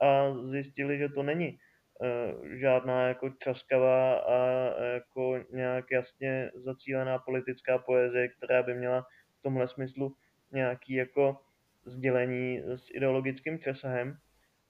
a 0.00 0.34
zjistili, 0.50 0.98
že 0.98 1.08
to 1.08 1.22
není 1.22 1.58
uh, 2.00 2.46
žádná 2.46 3.08
jako 3.08 3.30
časkavá 3.30 4.18
a 4.18 4.38
jako 4.82 5.44
nějak 5.52 5.90
jasně 5.90 6.50
zacílená 6.54 7.18
politická 7.18 7.78
poezie, 7.78 8.28
která 8.28 8.62
by 8.62 8.74
měla 8.74 9.06
v 9.38 9.42
tomhle 9.42 9.68
smyslu 9.68 10.16
nějaký 10.52 10.94
jako 10.94 11.40
sdělení 11.84 12.62
s 12.66 12.90
ideologickým 12.94 13.58
přesahem, 13.58 14.16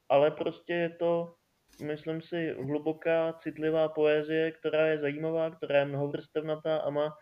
ale 0.09 0.31
prostě 0.31 0.73
je 0.73 0.91
to, 0.91 1.35
myslím 1.83 2.23
si, 2.23 2.53
hluboká, 2.53 3.33
citlivá 3.33 3.89
poezie, 3.89 4.53
která 4.53 4.87
je 4.87 4.99
zajímavá, 4.99 5.51
která 5.51 5.79
je 5.79 5.85
mnohovrstevnatá 5.85 6.77
a 6.77 6.91
má 6.91 7.17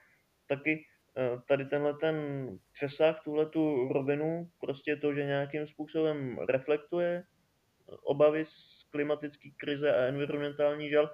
taky 0.48 0.86
eh, 1.16 1.40
tady 1.48 1.64
tenhle 1.64 1.94
ten 1.94 2.48
přesah, 2.72 3.22
tuhle 3.24 3.46
tu 3.46 3.88
rovinu, 3.92 4.50
prostě 4.60 4.96
to, 4.96 5.14
že 5.14 5.24
nějakým 5.24 5.66
způsobem 5.66 6.38
reflektuje 6.48 7.24
obavy 8.04 8.46
z 8.46 8.84
klimatické 8.90 9.48
krize 9.56 9.94
a 9.94 10.08
environmentální 10.08 10.90
žal, 10.90 11.10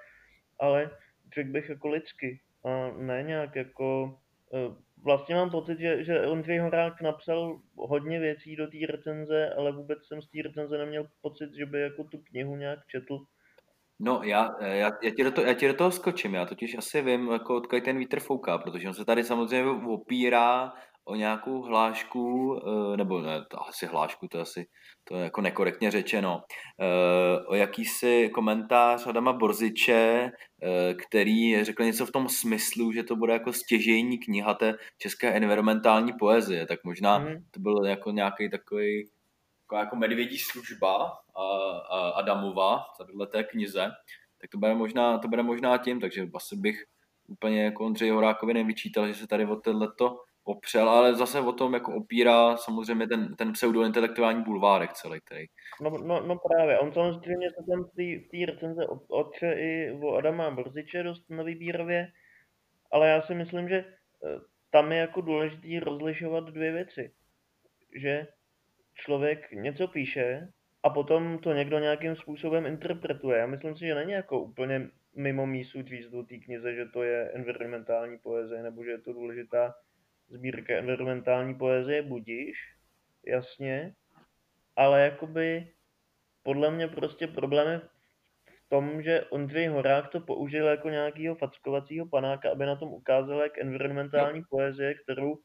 ale 0.61 0.90
řekl 1.35 1.50
bych 1.50 1.69
jako 1.69 1.88
lidsky 1.88 2.40
a 2.64 2.90
ne 2.90 3.23
nějak 3.23 3.57
jako 3.57 4.19
eh, 4.54 4.84
vlastně 5.04 5.34
mám 5.34 5.50
pocit, 5.50 5.78
že, 5.78 6.04
že 6.04 6.26
Ondřej 6.26 6.58
Horák 6.58 7.02
napsal 7.02 7.61
hodně 7.76 8.20
věcí 8.20 8.56
do 8.56 8.66
té 8.66 8.76
recenze, 8.88 9.54
ale 9.58 9.73
vůbec 9.73 9.99
jsem 10.06 10.23
z 10.23 10.30
té 10.30 10.38
recenze 10.42 10.78
neměl 10.78 11.06
pocit, 11.23 11.54
že 11.54 11.66
by 11.66 11.80
jako 11.80 12.04
tu 12.04 12.18
knihu 12.18 12.56
nějak 12.56 12.78
četl. 12.87 13.18
No, 14.00 14.20
já, 14.23 14.56
já, 14.61 14.90
já, 15.02 15.11
ti 15.16 15.25
do 15.25 15.30
toho, 15.30 15.46
já 15.46 15.54
ti 15.54 15.68
do 15.68 15.75
toho 15.75 15.90
skočím, 15.90 16.34
já 16.34 16.46
totiž 16.46 16.78
asi 16.78 17.02
vím, 17.02 17.28
jako 17.32 17.56
odkud 17.56 17.84
ten 17.84 17.99
vítr 17.99 18.20
fouká, 18.20 18.58
protože 18.58 18.88
on 18.88 18.94
se 18.94 19.04
tady 19.04 19.25
samozřejmě 19.25 19.70
opírá 19.70 20.73
o 21.04 21.14
nějakou 21.14 21.62
hlášku, 21.62 22.56
eh, 22.66 22.96
nebo 22.96 23.20
ne, 23.20 23.44
to 23.50 23.68
asi 23.68 23.87
hlášku, 23.87 24.28
to 24.28 24.40
asi 24.40 24.66
to 25.04 25.16
je 25.16 25.25
jako 25.25 25.40
nekorektně 25.40 25.90
řečeno, 25.90 26.42
eh, 26.80 27.46
o 27.46 27.54
jakýsi 27.54 28.30
komentář 28.34 29.06
Adama 29.06 29.32
Borziče, 29.32 30.30
eh, 30.62 30.94
který 30.94 31.64
řekl 31.64 31.84
něco 31.84 32.06
v 32.06 32.12
tom 32.12 32.28
smyslu, 32.28 32.92
že 32.92 33.02
to 33.02 33.16
bude 33.16 33.32
jako 33.32 33.52
stěžejní 33.52 34.18
kniha 34.18 34.54
té 34.54 34.75
české 34.99 35.32
environmentální 35.32 36.12
poezie, 36.18 36.66
tak 36.66 36.84
možná 36.84 37.18
mm. 37.18 37.34
to 37.50 37.61
byl 37.61 37.84
jako 37.84 38.11
nějaký 38.11 38.50
takový 38.50 39.11
jako, 39.62 39.76
jako 39.76 39.96
medvědí 39.96 40.38
služba 40.38 41.12
Adamova 42.14 42.84
v 43.14 43.26
té 43.26 43.44
knize, 43.44 43.90
tak 44.40 44.50
to 44.50 44.58
bude 44.58 44.75
možná, 44.75 45.18
to 45.18 45.28
bude 45.28 45.42
možná 45.42 45.78
tím, 45.78 46.00
takže 46.00 46.28
asi 46.34 46.56
bych 46.56 46.84
úplně 47.28 47.64
jako 47.64 47.84
Ondřej 47.84 48.11
Horákovi 48.11 48.54
nevyčítal, 48.54 49.06
že 49.06 49.14
se 49.14 49.26
tady 49.26 49.46
o 49.46 49.56
tohleto 49.56 50.16
opřel, 50.44 50.88
ale 50.88 51.14
zase 51.14 51.40
o 51.40 51.52
tom 51.52 51.74
jako 51.74 51.94
opírá 51.94 52.56
samozřejmě 52.56 53.06
ten, 53.06 53.36
ten 53.36 53.52
pseudointelektuální 53.52 54.42
bulvárek 54.42 54.92
celý, 54.92 55.20
který. 55.24 55.46
No, 55.80 55.90
no, 55.90 56.26
no 56.26 56.38
právě, 56.38 56.78
on 56.78 56.92
samozřejmě 56.92 57.50
se 57.50 57.64
tam 57.70 57.84
v 57.84 58.28
té 58.30 58.52
recenze 58.52 58.86
otře 59.08 59.52
i 59.52 59.98
o 60.02 60.14
Adama 60.14 60.50
Brziče 60.50 61.02
dost 61.02 61.30
na 61.30 61.42
výbírově, 61.42 62.08
ale 62.90 63.08
já 63.08 63.22
si 63.22 63.34
myslím, 63.34 63.68
že 63.68 63.76
eh, 63.76 64.40
tam 64.70 64.92
je 64.92 64.98
jako 64.98 65.20
důležité 65.20 65.80
rozlišovat 65.80 66.44
dvě 66.44 66.72
věci. 66.72 67.12
Že 67.94 68.26
člověk 68.94 69.52
něco 69.52 69.88
píše 69.88 70.48
a 70.82 70.90
potom 70.90 71.38
to 71.38 71.52
někdo 71.52 71.78
nějakým 71.78 72.16
způsobem 72.16 72.66
interpretuje. 72.66 73.38
Já 73.38 73.46
myslím 73.46 73.76
si, 73.76 73.86
že 73.86 73.94
není 73.94 74.12
jako 74.12 74.40
úplně 74.40 74.90
mimo 75.16 75.46
mísu 75.46 75.78
do 76.10 76.22
té 76.22 76.36
knize, 76.38 76.74
že 76.74 76.86
to 76.86 77.02
je 77.02 77.30
environmentální 77.34 78.18
poezie, 78.18 78.62
nebo 78.62 78.84
že 78.84 78.90
je 78.90 78.98
to 78.98 79.12
důležitá 79.12 79.74
sbírka 80.28 80.75
environmentální 80.75 81.54
poezie, 81.54 82.02
budíš, 82.02 82.57
jasně, 83.26 83.95
ale 84.76 85.00
jakoby 85.00 85.73
podle 86.43 86.71
mě 86.71 86.88
prostě 86.88 87.26
problém 87.26 87.69
je 87.69 87.81
v 88.49 88.69
tom, 88.69 89.02
že 89.02 89.25
Ondřej 89.25 89.66
Horák 89.66 90.09
to 90.09 90.21
použil 90.21 90.66
jako 90.66 90.88
nějakého 90.88 91.35
fackovacího 91.35 92.07
panáka, 92.07 92.50
aby 92.52 92.66
na 92.66 92.76
tom 92.76 92.88
ukázal, 92.88 93.40
jak 93.40 93.59
environmentální 93.59 94.40
no. 94.40 94.47
poezie, 94.50 94.95
kterou 94.95 95.37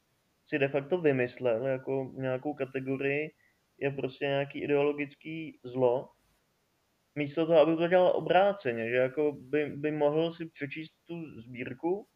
si 0.48 0.58
de 0.58 0.68
facto 0.68 1.00
vymyslel 1.00 1.66
jako 1.66 2.12
nějakou 2.14 2.54
kategorii, 2.54 3.30
je 3.78 3.90
prostě 3.90 4.24
nějaký 4.24 4.62
ideologický 4.62 5.60
zlo. 5.64 6.08
Místo 7.14 7.46
toho, 7.46 7.58
aby 7.58 7.76
to 7.76 7.88
dělal 7.88 8.12
obráceně, 8.16 8.88
že 8.90 8.96
jako 8.96 9.32
by, 9.32 9.66
by 9.66 9.90
mohl 9.90 10.34
si 10.34 10.46
přečíst 10.46 10.92
tu 11.06 11.40
sbírku 11.40 12.06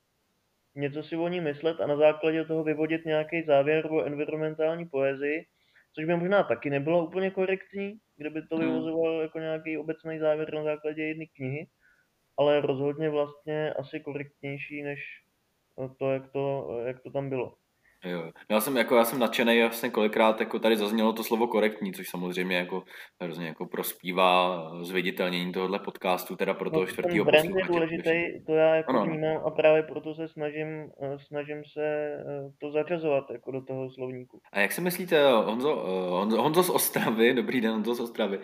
něco 0.74 1.02
si 1.02 1.16
o 1.16 1.28
ní 1.28 1.40
myslet 1.40 1.80
a 1.80 1.86
na 1.86 1.96
základě 1.96 2.44
toho 2.44 2.64
vyvodit 2.64 3.04
nějaký 3.04 3.42
závěr 3.42 3.86
o 3.86 4.04
environmentální 4.04 4.86
poezii, 4.86 5.46
což 5.94 6.04
by 6.04 6.16
možná 6.16 6.42
taky 6.42 6.70
nebylo 6.70 7.06
úplně 7.06 7.30
korektní, 7.30 7.98
kdyby 8.16 8.42
to 8.46 8.56
hmm. 8.56 8.66
vyvozoval 8.66 9.20
jako 9.22 9.38
nějaký 9.38 9.78
obecný 9.78 10.18
závěr 10.18 10.54
na 10.54 10.62
základě 10.62 11.02
jedné 11.02 11.24
knihy, 11.36 11.66
ale 12.38 12.60
rozhodně 12.60 13.10
vlastně 13.10 13.72
asi 13.72 14.00
korektnější 14.00 14.82
než 14.82 15.00
to, 15.98 16.12
jak 16.12 16.32
to, 16.32 16.76
jak 16.86 17.02
to 17.02 17.10
tam 17.10 17.28
bylo. 17.28 17.54
Jo. 18.04 18.30
Já 18.50 18.60
jsem, 18.60 18.76
jako, 18.76 18.96
já 18.96 19.04
jsem 19.04 19.18
nadšený, 19.18 19.60
vlastně 19.60 19.90
kolikrát 19.90 20.40
jako 20.40 20.58
tady 20.58 20.76
zaznělo 20.76 21.12
to 21.12 21.24
slovo 21.24 21.46
korektní, 21.46 21.92
což 21.92 22.08
samozřejmě 22.08 22.56
jako 22.56 22.82
hrozně 23.20 23.46
jako 23.46 23.66
prospívá 23.66 24.70
zviditelnění 24.82 25.52
tohohle 25.52 25.78
podcastu, 25.78 26.36
teda 26.36 26.54
pro 26.54 26.70
toho 26.70 26.82
no, 26.82 26.86
čtvrtého 26.86 27.24
posluchače. 27.24 27.58
je 27.58 27.64
důležitý, 27.64 28.44
to 28.46 28.54
já 28.54 28.74
jako 28.74 28.90
ano. 28.90 29.04
vnímám 29.04 29.42
a 29.46 29.50
právě 29.50 29.82
proto 29.82 30.14
se 30.14 30.28
snažím, 30.28 30.90
eh, 31.02 31.18
snažím 31.18 31.62
se 31.72 31.84
eh, 31.84 32.50
to 32.60 32.70
zařazovat 32.70 33.30
jako 33.30 33.50
do 33.50 33.62
toho 33.62 33.90
slovníku. 33.90 34.40
A 34.52 34.60
jak 34.60 34.72
si 34.72 34.80
myslíte, 34.80 35.32
Honzo, 35.32 35.84
eh, 35.86 36.10
Honzo, 36.10 36.42
Honzo 36.42 36.62
z 36.62 36.70
Ostravy, 36.70 37.34
dobrý 37.42 37.60
den, 37.60 37.72
Honzo 37.72 37.94
z 37.94 38.00
Ostravy, 38.00 38.38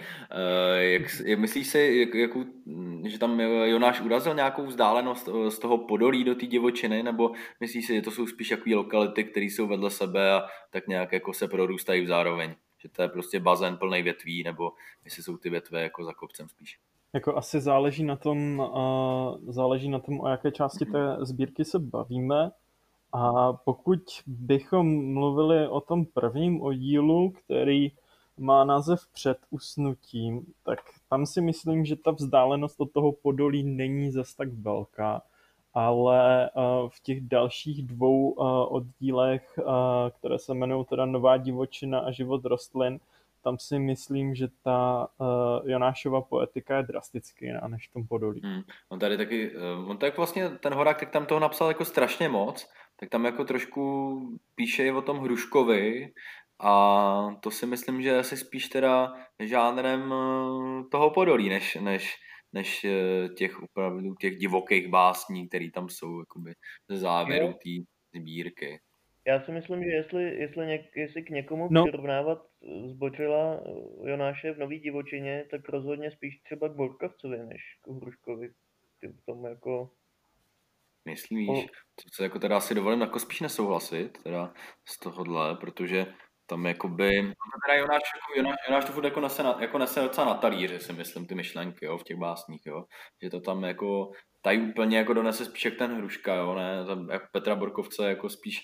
jak, 0.78 1.02
jak 1.24 1.38
myslíš 1.38 1.66
si, 1.66 1.96
jak, 2.00 2.14
jakou, 2.14 2.44
že 3.06 3.18
tam 3.18 3.40
Jonáš 3.40 4.00
urazil 4.00 4.34
nějakou 4.34 4.66
vzdálenost 4.66 5.28
z 5.48 5.58
toho 5.58 5.78
podolí 5.78 6.24
do 6.24 6.34
té 6.34 6.46
divočiny, 6.46 7.02
nebo 7.02 7.32
myslíš 7.60 7.86
si, 7.86 7.94
že 7.94 8.02
to 8.02 8.10
jsou 8.10 8.26
spíš 8.26 8.50
jaký 8.50 8.74
lokality, 8.74 9.24
které 9.24 9.46
jsou 9.46 9.66
vedle 9.66 9.90
sebe 9.90 10.32
a 10.32 10.42
tak 10.70 10.88
nějak 10.88 11.12
jako 11.12 11.32
se 11.32 11.48
prorůstají 11.48 12.04
v 12.04 12.06
zároveň. 12.06 12.54
Že 12.78 12.88
to 12.88 13.02
je 13.02 13.08
prostě 13.08 13.40
bazén 13.40 13.76
plný 13.76 14.02
větví, 14.02 14.42
nebo 14.42 14.72
jestli 15.04 15.22
jsou 15.22 15.36
ty 15.36 15.50
větve 15.50 15.82
jako 15.82 16.04
za 16.04 16.12
kopcem 16.12 16.48
spíš. 16.48 16.78
Jako 17.12 17.36
asi 17.36 17.60
záleží 17.60 18.04
na 18.04 18.16
tom, 18.16 18.58
uh, 18.58 19.52
záleží 19.52 19.88
na 19.88 19.98
tom, 19.98 20.20
o 20.20 20.28
jaké 20.28 20.52
části 20.52 20.84
té 20.86 21.16
sbírky 21.20 21.64
se 21.64 21.78
bavíme. 21.78 22.50
A 23.12 23.52
pokud 23.52 24.00
bychom 24.26 25.12
mluvili 25.14 25.68
o 25.68 25.80
tom 25.80 26.04
prvním 26.04 26.62
oddílu, 26.62 27.30
který 27.30 27.88
má 28.40 28.64
název 28.64 29.00
Před 29.12 29.38
usnutím, 29.50 30.46
tak 30.64 30.78
tam 31.08 31.26
si 31.26 31.40
myslím, 31.40 31.84
že 31.84 31.96
ta 31.96 32.10
vzdálenost 32.10 32.80
od 32.80 32.92
toho 32.92 33.12
podolí 33.12 33.62
není 33.62 34.10
zas 34.10 34.34
tak 34.34 34.48
velká, 34.52 35.22
ale 35.74 36.50
v 36.88 37.00
těch 37.02 37.20
dalších 37.20 37.86
dvou 37.86 38.30
oddílech, 38.68 39.58
které 40.18 40.38
se 40.38 40.52
jmenují 40.52 40.84
teda 40.84 41.06
Nová 41.06 41.36
divočina 41.36 41.98
a 41.98 42.10
život 42.10 42.44
rostlin, 42.44 43.00
tam 43.42 43.58
si 43.58 43.78
myslím, 43.78 44.34
že 44.34 44.48
ta 44.62 45.08
uh, 45.18 45.70
Jonášova 45.70 46.20
poetika 46.20 46.76
je 46.76 46.82
drasticky 46.82 47.46
jiná 47.46 47.68
než 47.68 47.88
v 47.88 47.92
tom 47.92 48.06
Podolí. 48.06 48.40
Hmm. 48.44 48.62
On 48.88 48.98
tady 48.98 49.16
taky, 49.16 49.52
on 49.86 49.98
tak 49.98 50.16
vlastně, 50.16 50.48
ten 50.48 50.74
Horák, 50.74 51.00
tak 51.00 51.10
tam 51.10 51.26
toho 51.26 51.40
napsal 51.40 51.68
jako 51.68 51.84
strašně 51.84 52.28
moc, 52.28 52.68
tak 52.96 53.08
tam 53.08 53.24
jako 53.24 53.44
trošku 53.44 54.20
píše 54.54 54.86
i 54.86 54.90
o 54.90 55.02
tom 55.02 55.18
Hruškovi 55.18 56.12
a 56.62 57.36
to 57.42 57.50
si 57.50 57.66
myslím, 57.66 58.02
že 58.02 58.08
je 58.08 58.18
asi 58.18 58.36
spíš 58.36 58.68
teda 58.68 59.12
žánrem 59.38 60.10
uh, 60.12 60.88
toho 60.90 61.10
Podolí, 61.10 61.48
než, 61.48 61.74
než, 61.74 62.16
než 62.52 62.86
těch 63.36 63.62
opravdu 63.62 64.14
těch 64.14 64.36
divokých 64.36 64.88
básní, 64.88 65.48
které 65.48 65.70
tam 65.74 65.88
jsou 65.88 66.20
jakoby 66.20 66.52
ze 66.90 66.96
závěru 66.96 67.52
té 67.52 67.70
sbírky. 68.18 68.80
Já 69.26 69.40
si 69.40 69.52
myslím, 69.52 69.84
že 69.84 69.90
jestli, 69.90 70.22
jestli, 70.22 70.66
něk, 70.66 70.96
jestli 70.96 71.22
k 71.22 71.30
někomu 71.30 71.68
no. 71.70 71.84
přirovnávat 71.84 72.38
zbočila 72.86 73.60
Jonáše 74.04 74.52
v 74.52 74.58
Nový 74.58 74.80
divočině, 74.80 75.46
tak 75.50 75.68
rozhodně 75.68 76.10
spíš 76.10 76.40
třeba 76.42 76.68
k 76.68 76.76
Borkovcovi, 76.76 77.38
než 77.38 77.62
k 77.82 77.88
Hruškovi. 77.88 78.50
Ty 79.00 79.08
v 79.08 79.24
tom 79.26 79.44
jako... 79.44 79.90
Myslíš? 81.04 81.66
To 81.94 82.08
se 82.14 82.22
jako 82.22 82.38
teda 82.38 82.56
asi 82.56 82.74
dovolím 82.74 83.00
jako 83.00 83.18
spíš 83.18 83.40
nesouhlasit 83.40 84.22
teda 84.22 84.52
z 84.88 84.98
tohohle, 84.98 85.56
protože 85.56 86.06
tam 86.50 86.66
jakoby... 86.66 87.32
Teda 87.66 87.78
Jonáš, 87.78 88.02
jako, 88.14 88.36
Jonáš, 88.36 88.56
Jonáš 88.68 88.84
to 88.84 88.92
furt 88.92 89.04
jako 89.04 89.20
nese, 89.20 89.42
na, 89.42 89.56
jako 89.60 89.78
nese 89.78 90.00
docela 90.00 90.26
na 90.26 90.34
talíři, 90.34 90.78
si 90.78 90.92
myslím, 90.92 91.26
ty 91.26 91.34
myšlenky, 91.34 91.84
jo, 91.84 91.98
v 91.98 92.04
těch 92.04 92.16
básních, 92.16 92.66
jo. 92.66 92.84
Že 93.22 93.30
to 93.30 93.40
tam 93.40 93.64
jako, 93.64 94.10
tady 94.42 94.58
úplně 94.58 94.98
jako 94.98 95.14
donese 95.14 95.44
spíš 95.44 95.64
jak 95.64 95.74
ten 95.74 95.96
Hruška, 95.96 96.34
jo, 96.34 96.54
ne, 96.54 96.84
tam, 96.86 97.10
jako 97.10 97.26
Petra 97.32 97.54
Borkovce 97.54 98.08
jako 98.08 98.28
spíš 98.28 98.60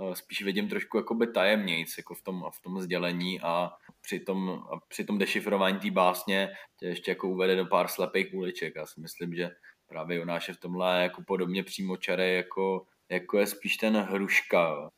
Eh, 0.00 0.14
spíš 0.16 0.42
vidím 0.42 0.68
trošku 0.68 0.96
jakoby 0.96 1.26
tajemnějc 1.26 1.98
jako 1.98 2.14
v 2.14 2.22
tom, 2.22 2.44
v 2.58 2.62
tom 2.62 2.80
sdělení 2.80 3.40
a 3.40 3.70
při 4.00 4.20
tom, 4.20 4.50
a 4.50 4.80
při 4.88 5.04
tom 5.04 5.18
dešifrování 5.18 5.78
té 5.78 5.90
básně 5.90 6.48
tě 6.76 6.86
ještě 6.86 7.10
jako 7.10 7.28
uvede 7.28 7.56
do 7.56 7.66
pár 7.66 7.88
slepých 7.88 8.34
uliček. 8.34 8.72
Já 8.76 8.86
si 8.86 9.00
myslím, 9.00 9.34
že 9.34 9.50
právě 9.86 10.16
Jonáš 10.16 10.48
je 10.48 10.54
v 10.54 10.60
tomhle 10.60 11.02
jako 11.02 11.22
podobně 11.26 11.64
přímočarý, 11.64 12.34
jako, 12.34 12.86
jako 13.08 13.38
je 13.38 13.46
spíš 13.46 13.76
ten 13.76 13.96
Hruška. 13.96 14.90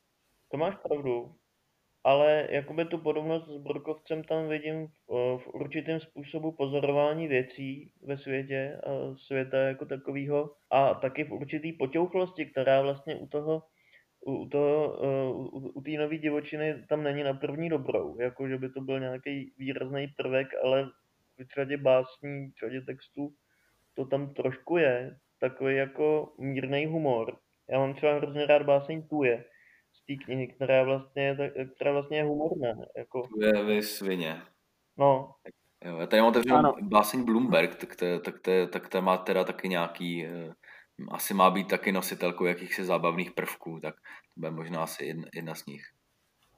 To 0.51 0.57
máš 0.57 0.75
pravdu, 0.89 1.35
ale 2.05 2.49
jakoby 2.51 2.85
tu 2.85 2.99
podobnost 2.99 3.49
s 3.49 3.57
Borkovcem 3.57 4.25
tam 4.25 4.49
vidím 4.49 4.87
v, 4.87 5.39
v 5.39 5.47
určitém 5.55 6.01
způsobu 6.01 6.53
pozorování 6.53 7.29
věcí 7.29 7.93
ve 8.03 8.19
světě 8.19 8.81
a 8.87 9.17
světa 9.17 9.59
jako 9.59 9.85
takového 9.85 10.51
a 10.71 10.95
taky 10.95 11.25
v 11.25 11.33
určitý 11.33 11.73
potěuchlosti, 11.73 12.47
která 12.47 12.83
vlastně 12.83 13.17
u 13.17 13.27
toho 13.27 13.63
u, 14.27 14.49
to, 14.49 14.95
eh, 15.03 15.29
u, 15.33 15.59
u 15.75 15.81
té 15.81 15.91
nové 15.91 16.19
divočiny 16.19 16.85
tam 16.89 17.03
není 17.03 17.23
na 17.23 17.35
první 17.35 17.69
dobrou, 17.69 18.21
jako 18.21 18.49
že 18.49 18.59
by 18.59 18.69
to 18.69 18.81
byl 18.81 19.01
nějaký 19.01 19.53
výrazný 19.59 20.09
prvek, 20.17 20.47
ale 20.65 20.91
v 21.39 21.55
řadě 21.55 21.77
básní, 21.77 22.51
v 22.51 22.61
řadě 22.61 22.81
textů 22.81 23.35
to 23.95 24.07
tam 24.07 24.35
trošku 24.35 24.77
je, 24.77 25.17
takový 25.41 25.77
jako 25.77 26.33
mírný 26.39 26.87
humor. 26.87 27.39
Já 27.71 27.79
mám 27.79 27.95
třeba 27.95 28.15
hrozně 28.15 28.47
rád 28.47 28.63
báseň 28.63 29.09
Tuje 29.09 29.45
té 30.07 30.25
knihy, 30.25 30.49
která 30.49 30.85
vlastně, 30.85 31.37
která 31.75 31.93
vlastně 31.93 32.17
je 32.17 32.25
humorná. 32.25 32.85
Jako... 32.97 33.23
Tuje 33.23 33.65
vy 33.65 33.83
svině. 33.83 34.43
No. 34.97 35.35
Jo, 35.85 35.99
já 35.99 36.07
tady 36.07 36.23
mám 36.23 36.31
otevřenou 36.31 36.75
báseň 36.83 37.25
Bloomberg, 37.25 37.75
tak 37.75 37.97
to, 37.97 38.21
tak, 38.21 38.41
to, 38.41 38.51
tak 38.73 38.89
to 38.89 39.03
má 39.03 39.17
teda 39.17 39.45
taky 39.45 39.69
nějaký 39.69 40.27
eh, 40.27 40.55
asi 41.09 41.35
má 41.35 41.51
být 41.51 41.69
taky 41.69 41.93
nositelkou 41.93 42.45
jakýchsi 42.45 42.85
zábavných 42.85 43.33
prvků, 43.33 43.81
tak 43.81 43.95
to 43.95 44.41
bude 44.41 44.51
možná 44.51 44.83
asi 44.83 45.05
jedna, 45.05 45.25
jedna 45.35 45.55
z 45.55 45.67
nich. 45.67 45.83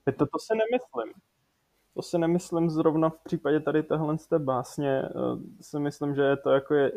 To, 0.04 0.26
to 0.26 0.38
si 0.38 0.54
nemyslím. 0.54 1.22
To 1.94 2.02
si 2.02 2.18
nemyslím 2.18 2.70
zrovna 2.70 3.10
v 3.10 3.18
případě 3.24 3.60
tady 3.60 3.82
téhle 3.82 4.18
z 4.18 4.26
té 4.26 4.38
básně. 4.38 5.02
Eh, 5.02 5.62
si 5.62 5.78
myslím, 5.78 6.14
že 6.14 6.22
je 6.22 6.36
to 6.36 6.50
jako 6.50 6.74
je, 6.74 6.92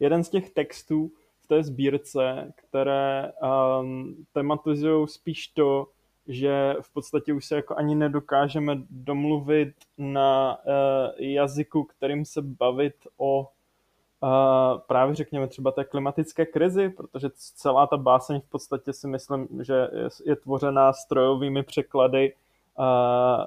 jeden 0.00 0.24
z 0.24 0.30
těch 0.30 0.50
textů 0.50 1.12
té 1.48 1.62
sbírce, 1.62 2.52
které 2.56 3.32
um, 3.80 4.26
tematizují 4.32 5.08
spíš 5.08 5.48
to, 5.48 5.86
že 6.28 6.74
v 6.80 6.92
podstatě 6.92 7.32
už 7.32 7.46
se 7.46 7.56
jako 7.56 7.76
ani 7.76 7.94
nedokážeme 7.94 8.78
domluvit 8.90 9.74
na 9.98 10.58
uh, 10.58 10.72
jazyku, 11.18 11.84
kterým 11.84 12.24
se 12.24 12.42
bavit 12.42 12.94
o 13.16 13.48
Uh, 14.22 14.80
právě 14.86 15.14
řekněme 15.14 15.46
třeba 15.48 15.70
té 15.70 15.84
klimatické 15.84 16.46
krizi, 16.46 16.88
protože 16.88 17.28
celá 17.34 17.86
ta 17.86 17.96
báseň 17.96 18.40
v 18.40 18.50
podstatě 18.50 18.92
si 18.92 19.08
myslím, 19.08 19.48
že 19.62 19.74
je, 19.74 20.08
je 20.24 20.36
tvořená 20.36 20.92
strojovými 20.92 21.62
překlady 21.62 22.34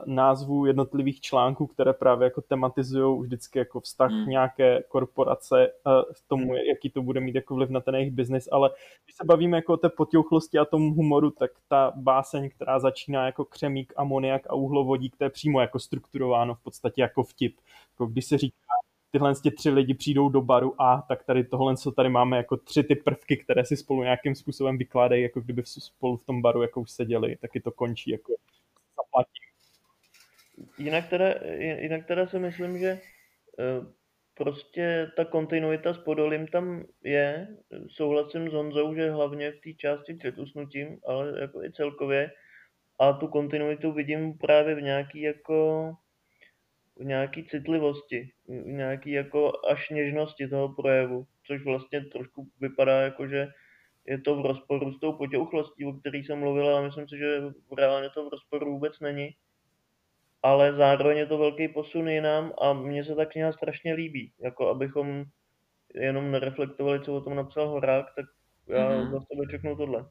názvů 0.05 0.65
jednotlivých 0.65 1.21
článků, 1.21 1.67
které 1.67 1.93
právě 1.93 2.25
jako 2.25 2.41
tematizují 2.41 3.21
vždycky 3.21 3.59
jako 3.59 3.79
vztah 3.79 4.11
hmm. 4.11 4.29
nějaké 4.29 4.83
korporace 4.87 5.71
v 6.13 6.27
tomu, 6.27 6.45
hmm. 6.45 6.55
jaký 6.55 6.89
to 6.89 7.01
bude 7.01 7.19
mít 7.19 7.35
jako 7.35 7.55
vliv 7.55 7.69
na 7.69 7.81
ten 7.81 7.95
jejich 7.95 8.11
biznis, 8.11 8.49
ale 8.51 8.69
když 9.05 9.15
se 9.15 9.25
bavíme 9.25 9.57
jako 9.57 9.73
o 9.73 9.77
té 9.77 9.89
potěuchlosti 9.89 10.57
a 10.57 10.65
tomu 10.65 10.93
humoru, 10.93 11.31
tak 11.31 11.51
ta 11.67 11.93
báseň, 11.95 12.49
která 12.49 12.79
začíná 12.79 13.25
jako 13.25 13.45
křemík, 13.45 13.93
amoniak 13.95 14.41
a 14.49 14.53
uhlovodík, 14.53 15.17
to 15.17 15.23
je 15.23 15.29
přímo 15.29 15.61
jako 15.61 15.79
strukturováno 15.79 16.55
v 16.55 16.63
podstatě 16.63 17.01
jako 17.01 17.23
vtip. 17.23 17.55
Jako 17.93 18.05
když 18.05 18.25
se 18.25 18.37
říká 18.37 18.57
tyhle 19.11 19.33
tři 19.57 19.69
lidi 19.69 19.93
přijdou 19.93 20.29
do 20.29 20.41
baru 20.41 20.81
a 20.81 21.03
tak 21.07 21.23
tady 21.23 21.43
tohle, 21.43 21.77
co 21.77 21.91
tady 21.91 22.09
máme 22.09 22.37
jako 22.37 22.57
tři 22.57 22.83
ty 22.83 22.95
prvky, 22.95 23.37
které 23.37 23.65
si 23.65 23.77
spolu 23.77 24.03
nějakým 24.03 24.35
způsobem 24.35 24.77
vykládají, 24.77 25.23
jako 25.23 25.41
kdyby 25.41 25.63
spolu 25.65 26.17
v 26.17 26.25
tom 26.25 26.41
baru 26.41 26.61
jako 26.61 26.81
už 26.81 26.91
seděli, 26.91 27.37
taky 27.41 27.59
to 27.59 27.71
končí 27.71 28.11
jako. 28.11 28.33
Jinak 30.77 31.09
teda, 31.09 31.25
jinak 31.57 32.07
teda 32.07 32.27
si 32.27 32.39
myslím, 32.39 32.77
že 32.77 32.87
eh, 33.59 33.85
prostě 34.37 35.11
ta 35.15 35.25
kontinuita 35.25 35.93
s 35.93 35.97
Podolím 35.97 36.47
tam 36.47 36.83
je. 37.03 37.47
Souhlasím 37.87 38.49
s 38.49 38.53
Honzou, 38.53 38.95
že 38.95 39.11
hlavně 39.11 39.51
v 39.51 39.61
té 39.61 39.73
části 39.73 40.13
před 40.13 40.37
usnutím, 40.37 40.99
ale 41.07 41.41
jako 41.41 41.63
i 41.63 41.71
celkově. 41.71 42.31
A 42.99 43.13
tu 43.13 43.27
kontinuitu 43.27 43.91
vidím 43.91 44.37
právě 44.37 44.75
v 44.75 44.81
nějaký 44.81 45.21
jako 45.21 45.91
v 46.95 47.03
nějaký 47.03 47.47
citlivosti, 47.47 48.29
v 48.47 48.65
nějaký 48.65 49.11
jako 49.11 49.51
až 49.69 49.89
něžnosti 49.89 50.47
toho 50.47 50.69
projevu, 50.69 51.25
což 51.47 51.63
vlastně 51.65 52.01
trošku 52.01 52.47
vypadá 52.59 53.01
jako, 53.01 53.27
že 53.27 53.47
je 54.07 54.21
to 54.21 54.35
v 54.35 54.45
rozporu 54.45 54.93
s 54.93 54.99
tou 54.99 55.13
potěuchlostí, 55.13 55.85
o 55.85 55.93
který 55.93 56.23
jsem 56.23 56.39
mluvil, 56.39 56.69
ale 56.69 56.85
myslím 56.85 57.07
si, 57.07 57.17
že 57.17 57.41
reálně 57.77 58.09
to 58.09 58.25
v 58.25 58.31
rozporu 58.31 58.71
vůbec 58.71 58.99
není. 58.99 59.29
Ale 60.43 60.73
zároveň 60.73 61.17
je 61.17 61.25
to 61.25 61.37
velký 61.37 61.67
posun 61.67 62.07
jinam 62.07 62.53
a 62.61 62.73
mně 62.73 63.03
se 63.03 63.15
ta 63.15 63.25
kniha 63.25 63.51
strašně 63.51 63.93
líbí. 63.93 64.33
Jako 64.39 64.67
abychom 64.67 65.23
jenom 65.95 66.31
nereflektovali, 66.31 67.03
co 67.03 67.15
o 67.15 67.21
tom 67.21 67.35
napsal 67.35 67.69
Horák, 67.69 68.05
tak 68.15 68.25
já 68.67 68.89
mm-hmm. 68.89 69.11
za 69.11 69.19
sebe 69.19 69.51
řeknu 69.51 69.75
tohle. 69.75 70.05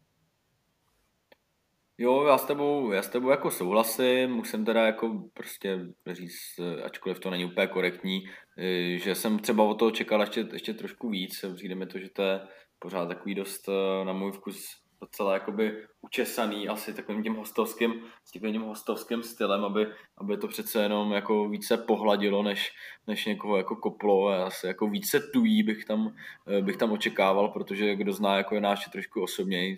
Jo, 1.99 2.25
já 2.27 2.39
s 2.39 2.45
tebou, 2.45 2.93
já 2.93 3.03
s 3.03 3.09
tebou 3.09 3.31
jako 3.31 3.51
souhlasím, 3.51 4.31
musím 4.31 4.65
teda 4.65 4.87
jako 4.87 5.31
prostě 5.35 5.79
říct, 6.07 6.61
ačkoliv 6.85 7.19
to 7.19 7.31
není 7.31 7.45
úplně 7.45 7.67
korektní, 7.67 8.21
eh, 8.59 8.99
že 8.99 9.15
jsem 9.15 9.39
třeba 9.39 9.65
o 9.65 9.75
toho 9.75 9.91
čekal 9.91 10.21
ještě, 10.21 10.49
ještě 10.53 10.75
trošku 10.75 11.09
víc, 11.09 11.45
přijde 11.55 11.75
mi 11.75 11.87
to, 11.87 11.99
že 11.99 12.09
to 12.09 12.23
je 12.23 12.41
pořád 12.79 13.07
takový 13.07 13.35
dost 13.35 13.69
eh, 13.69 14.05
na 14.05 14.13
můj 14.13 14.33
vkus 14.33 14.83
docela 15.01 15.35
jakoby 15.35 15.87
učesaný 16.01 16.69
asi 16.69 16.95
takovým 16.95 17.23
tím 17.23 17.35
hostovským, 17.35 18.03
tím 18.33 18.63
hostovským 18.63 19.23
stylem, 19.23 19.65
aby, 19.65 19.87
aby 20.19 20.37
to 20.37 20.49
přece 20.49 20.83
jenom 20.83 21.13
jako 21.13 21.49
více 21.49 21.77
pohladilo, 21.77 22.43
než, 22.43 22.73
než 23.07 23.27
někoho 23.27 23.57
jako 23.57 23.77
koplo. 23.77 24.29
Asi 24.29 24.67
jako 24.67 24.89
více 24.89 25.21
tují 25.21 25.63
bych 25.63 25.85
tam, 25.85 26.15
eh, 26.49 26.63
bych 26.63 26.77
tam 26.77 26.93
očekával, 26.93 27.49
protože 27.49 27.97
kdo 27.97 28.13
zná 28.13 28.37
jako 28.37 28.55
je 28.55 28.61
náš 28.61 28.89
trošku 28.89 29.23
osobněji, 29.23 29.77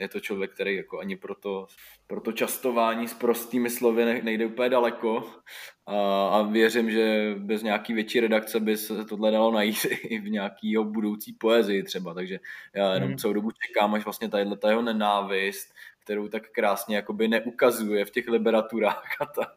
je 0.00 0.08
to 0.08 0.20
člověk, 0.20 0.54
který 0.54 0.76
jako 0.76 0.98
ani 0.98 1.16
pro 1.16 1.34
to, 1.34 1.66
pro 2.06 2.20
to 2.20 2.32
častování 2.32 3.08
s 3.08 3.14
prostými 3.14 3.70
slovy 3.70 4.22
nejde 4.22 4.46
úplně 4.46 4.68
daleko 4.68 5.30
a, 5.86 6.28
a 6.28 6.42
věřím, 6.42 6.90
že 6.90 7.34
bez 7.38 7.62
nějaký 7.62 7.92
větší 7.92 8.20
redakce 8.20 8.60
by 8.60 8.76
se 8.76 9.04
tohle 9.04 9.30
dalo 9.30 9.52
najít 9.52 9.86
i 10.02 10.18
v 10.18 10.30
nějaký 10.30 10.76
budoucí 10.82 11.32
poezii 11.32 11.82
třeba, 11.82 12.14
takže 12.14 12.40
já 12.74 12.94
jenom 12.94 13.08
hmm. 13.08 13.18
celou 13.18 13.32
dobu 13.32 13.50
čekám, 13.66 13.94
až 13.94 14.04
vlastně 14.04 14.28
tadyhle 14.28 14.56
ta 14.56 14.68
jeho 14.68 14.82
nenávist, 14.82 15.72
kterou 16.10 16.28
tak 16.28 16.48
krásně 16.48 16.96
jakoby 16.96 17.28
neukazuje 17.28 18.04
v 18.04 18.10
těch 18.10 18.28
liberaturách 18.28 19.16
a 19.20 19.26
tak, 19.26 19.54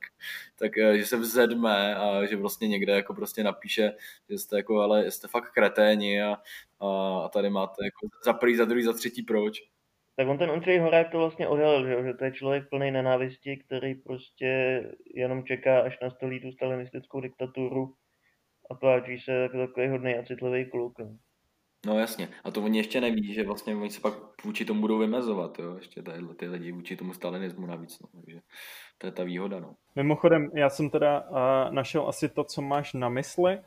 tak 0.56 0.78
eh, 0.78 0.98
že 0.98 1.06
se 1.06 1.18
vzedme 1.18 1.96
a 1.96 2.26
že 2.26 2.36
vlastně 2.36 2.68
někde 2.68 2.94
jako 2.94 3.14
prostě 3.14 3.44
napíše, 3.44 3.94
že 4.30 4.38
jste 4.38 4.58
jako, 4.58 4.80
ale 4.80 5.12
jste 5.12 5.28
fakt 5.28 5.52
kreténi 5.54 6.24
a, 6.24 6.38
a, 6.80 7.20
a 7.26 7.30
tady 7.30 7.50
máte 7.50 7.86
jako 7.86 8.08
za 8.26 8.34
prvý, 8.34 8.56
za 8.56 8.66
druhý, 8.66 8.84
za 8.84 8.94
třetí 8.94 9.22
proč. 9.22 9.73
Tak 10.16 10.28
on 10.28 10.38
ten 10.38 10.52
Ondřej 10.52 10.80
Horák 10.80 11.12
to 11.12 11.18
vlastně 11.18 11.48
odhalil, 11.48 11.88
že, 11.88 12.08
že 12.08 12.14
to 12.14 12.26
je 12.26 12.32
člověk 12.32 12.70
plný 12.70 12.92
nenávisti, 12.92 13.58
který 13.58 13.96
prostě 13.96 14.82
jenom 15.16 15.46
čeká, 15.46 15.82
až 15.82 15.98
nastolí 16.02 16.40
tu 16.40 16.52
stalinistickou 16.52 17.22
diktaturu 17.22 17.94
a 18.72 18.76
tváří 18.76 19.20
se 19.20 19.32
jako 19.32 19.58
takový 19.68 19.88
hodný 19.88 20.16
a 20.16 20.26
citlivý 20.26 20.70
kluk. 20.70 21.00
No. 21.00 21.18
no 21.86 22.00
jasně, 22.00 22.30
a 22.44 22.52
to 22.52 22.62
oni 22.62 22.78
ještě 22.78 23.02
neví, 23.02 23.34
že 23.34 23.44
vlastně 23.44 23.76
oni 23.76 23.90
se 23.90 24.02
pak 24.02 24.14
vůči 24.44 24.66
tomu 24.66 24.82
budou 24.82 24.98
vymezovat, 24.98 25.60
jo, 25.60 25.76
ještě 25.76 26.02
tadyhle 26.02 26.36
ty 26.36 26.48
lidi 26.48 26.72
vůči 26.72 26.96
tomu 26.96 27.14
stalinismu 27.14 27.66
navíc, 27.66 28.00
no, 28.00 28.08
takže 28.22 28.40
to 28.98 29.08
je 29.08 29.12
ta 29.12 29.24
výhoda, 29.24 29.60
no. 29.60 29.76
Mimochodem, 29.96 30.50
já 30.56 30.70
jsem 30.70 30.90
teda 30.90 31.30
uh, 31.30 31.74
našel 31.74 32.08
asi 32.08 32.30
to, 32.30 32.44
co 32.44 32.62
máš 32.62 32.94
na 32.94 33.10
mysli, 33.10 33.60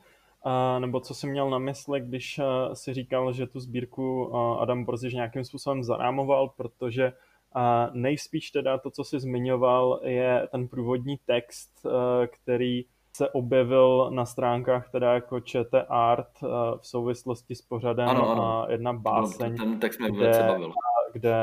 uh, 0.47 0.79
nebo 0.79 0.99
co 0.99 1.13
jsem 1.13 1.29
měl 1.29 1.49
na 1.49 1.57
mysli, 1.57 2.01
když 2.01 2.39
uh, 2.39 2.73
si 2.73 2.93
říkal, 2.93 3.33
že 3.33 3.47
tu 3.47 3.59
sbírku 3.59 4.25
uh, 4.25 4.61
Adam 4.61 4.83
Borziš 4.85 5.13
nějakým 5.13 5.43
způsobem 5.43 5.83
zarámoval, 5.83 6.49
protože 6.49 7.11
uh, 7.55 7.61
nejspíš 7.95 8.51
teda 8.51 8.77
to, 8.77 8.91
co 8.91 9.03
jsi 9.03 9.19
zmiňoval, 9.19 9.99
je 10.03 10.47
ten 10.51 10.67
průvodní 10.67 11.17
text, 11.25 11.85
který 12.27 12.85
se 13.15 13.29
objevil 13.29 14.11
na 14.11 14.25
stránkách 14.25 14.91
teda 14.91 15.13
jako 15.13 15.39
ČT 15.39 15.85
Art 15.89 16.41
v 16.77 16.87
souvislosti 16.87 17.55
s 17.55 17.61
pořadem 17.61 18.09
ano, 18.09 18.29
ano. 18.29 18.43
a 18.43 18.71
jedna 18.71 18.93
báseň, 18.93 19.51
no, 19.51 19.57
ten 19.57 19.79
text 19.79 19.99
mě 19.99 20.11
kde, 20.11 20.45
bavil. 20.47 20.73
kde 21.13 21.35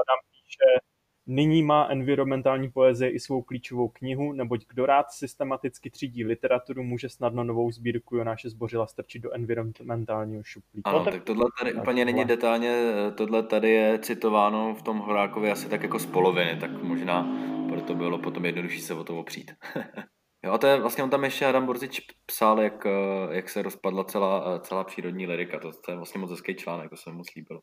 Adam 0.00 0.18
píše, 0.30 0.80
Nyní 1.26 1.62
má 1.62 1.86
environmentální 1.90 2.70
poezie 2.70 3.10
i 3.10 3.20
svou 3.20 3.42
klíčovou 3.42 3.88
knihu, 3.88 4.32
neboť 4.32 4.64
kdo 4.68 4.86
rád 4.86 5.10
systematicky 5.10 5.90
třídí 5.90 6.24
literaturu, 6.24 6.82
může 6.82 7.08
snadno 7.08 7.44
novou 7.44 7.70
sbírku 7.70 8.16
Jonáše 8.16 8.50
Zbořila 8.50 8.86
strčit 8.86 9.22
do 9.22 9.32
environmentálního 9.32 10.42
šuplíku. 10.44 10.88
Ano, 10.88 11.04
tak 11.04 11.22
tohle 11.22 11.44
tady 11.60 11.72
tak 11.72 11.82
úplně 11.82 12.04
není 12.04 12.24
detailně, 12.24 12.92
tohle 13.14 13.42
tady 13.42 13.70
je 13.70 13.98
citováno 13.98 14.74
v 14.74 14.82
tom 14.82 14.98
Horákově 14.98 15.52
asi 15.52 15.68
tak 15.68 15.82
jako 15.82 15.98
z 15.98 16.06
poloviny, 16.06 16.56
tak 16.60 16.82
možná 16.82 17.28
proto 17.68 17.94
bylo 17.94 18.18
potom 18.18 18.44
jednodušší 18.44 18.80
se 18.80 18.94
o 18.94 19.04
to 19.04 19.18
opřít. 19.18 19.52
Jo, 20.44 20.52
a 20.52 20.58
to 20.58 20.66
je 20.66 20.80
vlastně, 20.80 21.04
on 21.04 21.10
tam 21.10 21.24
ještě 21.24 21.46
Adam 21.46 21.66
Borzič 21.66 22.00
psal, 22.26 22.60
jak, 22.60 22.86
jak 23.30 23.48
se 23.48 23.62
rozpadla 23.62 24.04
celá, 24.04 24.58
celá 24.58 24.84
přírodní 24.84 25.26
lirika, 25.26 25.58
to, 25.58 25.72
to 25.72 25.90
je 25.90 25.96
vlastně 25.96 26.20
moc 26.20 26.30
hezký 26.30 26.54
článek, 26.54 26.90
to 26.90 26.96
se 26.96 27.10
mi 27.10 27.16
moc 27.16 27.26
líbilo. 27.36 27.60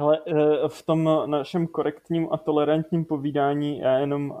Ale 0.00 0.18
eh, 0.26 0.68
v 0.68 0.82
tom 0.82 1.08
našem 1.26 1.66
korektním 1.66 2.28
a 2.32 2.36
tolerantním 2.36 3.04
povídání, 3.04 3.78
já 3.78 3.98
jenom, 3.98 4.30
uh, 4.30 4.38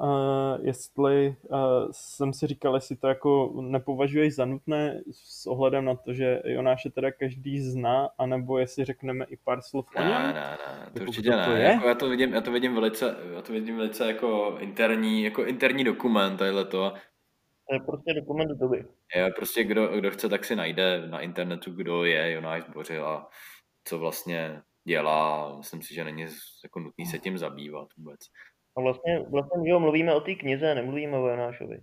jestli 0.62 1.36
uh, 1.48 1.58
jsem 1.90 2.32
si 2.32 2.46
říkal, 2.46 2.74
jestli 2.74 2.96
to 2.96 3.08
jako 3.08 3.52
nepovažuješ 3.60 4.34
za 4.34 4.44
nutné 4.44 5.00
s 5.12 5.46
ohledem 5.46 5.84
na 5.84 5.94
to, 5.94 6.12
že 6.12 6.42
Jonáše 6.44 6.90
teda 6.90 7.10
každý 7.10 7.60
zná, 7.60 8.08
anebo 8.18 8.58
jestli 8.58 8.84
řekneme 8.84 9.24
i 9.28 9.36
pár 9.36 9.62
slov 9.62 9.86
o 9.96 10.02
něm? 10.02 10.10
Ne, 10.10 10.32
ne, 10.32 10.58
ne, 10.68 11.00
to 11.00 11.02
určitě 11.02 11.30
ne. 11.30 11.44
To 11.44 11.52
je? 11.52 11.62
Jako 11.62 11.88
já, 11.88 11.94
to 11.94 12.08
vidím, 12.08 12.34
já 12.34 12.40
to 12.40 12.52
vidím 12.52 12.74
velice, 12.74 13.16
já 13.34 13.42
to 13.42 13.52
vidím 13.52 13.76
velice 13.76 14.06
jako 14.06 14.56
interní, 14.60 15.22
jako 15.22 15.44
interní 15.44 15.84
dokument, 15.84 16.36
tadyhle 16.36 16.64
to. 16.64 16.92
To 17.68 17.74
je 17.74 17.80
prostě 17.80 18.14
dokument 18.14 18.48
doby. 18.48 18.84
Je, 19.14 19.30
prostě 19.36 19.64
kdo, 19.64 19.88
kdo 19.88 20.10
chce, 20.10 20.28
tak 20.28 20.44
si 20.44 20.56
najde 20.56 21.06
na 21.06 21.20
internetu, 21.20 21.70
kdo 21.70 22.04
je 22.04 22.32
Jonáš 22.32 22.62
Bořil 22.74 23.06
a 23.06 23.28
co 23.84 23.98
vlastně 23.98 24.62
dělá. 24.84 25.56
Myslím 25.56 25.82
si, 25.82 25.94
že 25.94 26.04
není 26.04 26.26
jako 26.64 26.80
nutný 26.80 27.06
se 27.06 27.18
tím 27.18 27.38
zabývat 27.38 27.88
vůbec. 27.96 28.20
A 28.76 28.80
vlastně, 28.80 29.20
vlastně 29.30 29.70
jo, 29.70 29.80
mluvíme 29.80 30.14
o 30.14 30.20
té 30.20 30.34
knize, 30.34 30.74
nemluvíme 30.74 31.18
o 31.18 31.28
Jonášovi. 31.28 31.80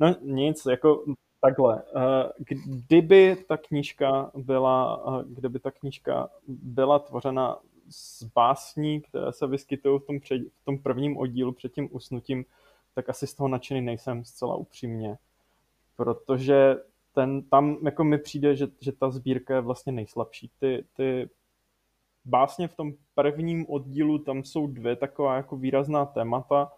No 0.00 0.14
nic, 0.20 0.66
jako 0.70 1.04
takhle. 1.40 1.82
Eh, 1.96 2.28
kdyby 2.66 3.36
ta 3.48 3.56
knížka 3.56 4.30
byla, 4.34 5.04
eh, 5.20 5.24
kdyby 5.28 5.58
ta 5.58 5.70
knížka 5.70 6.28
byla 6.48 6.98
tvořena 6.98 7.58
z 7.88 8.24
básní, 8.24 9.00
které 9.00 9.32
se 9.32 9.46
vyskytují 9.46 10.00
v 10.00 10.06
tom, 10.06 10.20
před, 10.20 10.42
v 10.60 10.64
tom 10.64 10.78
prvním 10.78 11.16
oddílu 11.16 11.52
před 11.52 11.72
tím 11.72 11.88
usnutím, 11.92 12.44
tak 12.94 13.08
asi 13.08 13.26
z 13.26 13.34
toho 13.34 13.48
nadšený 13.48 13.80
nejsem 13.80 14.24
zcela 14.24 14.56
upřímně. 14.56 15.18
Protože 15.96 16.76
ten, 17.14 17.42
tam 17.42 17.78
jako 17.84 18.04
mi 18.04 18.18
přijde, 18.18 18.56
že, 18.56 18.66
že 18.80 18.92
ta 18.92 19.10
sbírka 19.10 19.54
je 19.54 19.60
vlastně 19.60 19.92
nejslabší. 19.92 20.50
Ty, 20.58 20.84
ty 20.96 21.28
básně 22.24 22.68
v 22.68 22.76
tom 22.76 22.92
prvním 23.14 23.66
oddílu, 23.68 24.18
tam 24.18 24.44
jsou 24.44 24.66
dvě 24.66 24.96
taková 24.96 25.36
jako 25.36 25.56
výrazná 25.56 26.06
témata, 26.06 26.72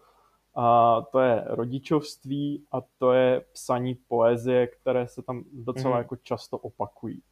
a 0.55 1.01
to 1.13 1.21
je 1.21 1.45
rodičovství 1.47 2.67
a 2.73 2.81
to 2.99 3.13
je 3.13 3.45
psaní 3.53 3.95
poezie, 3.95 4.67
které 4.67 5.09
se 5.09 5.23
tam 5.23 5.45
docela 5.53 5.95
mm. 5.95 5.99
jako 5.99 6.17
často 6.17 6.59
opakují. 6.59 7.23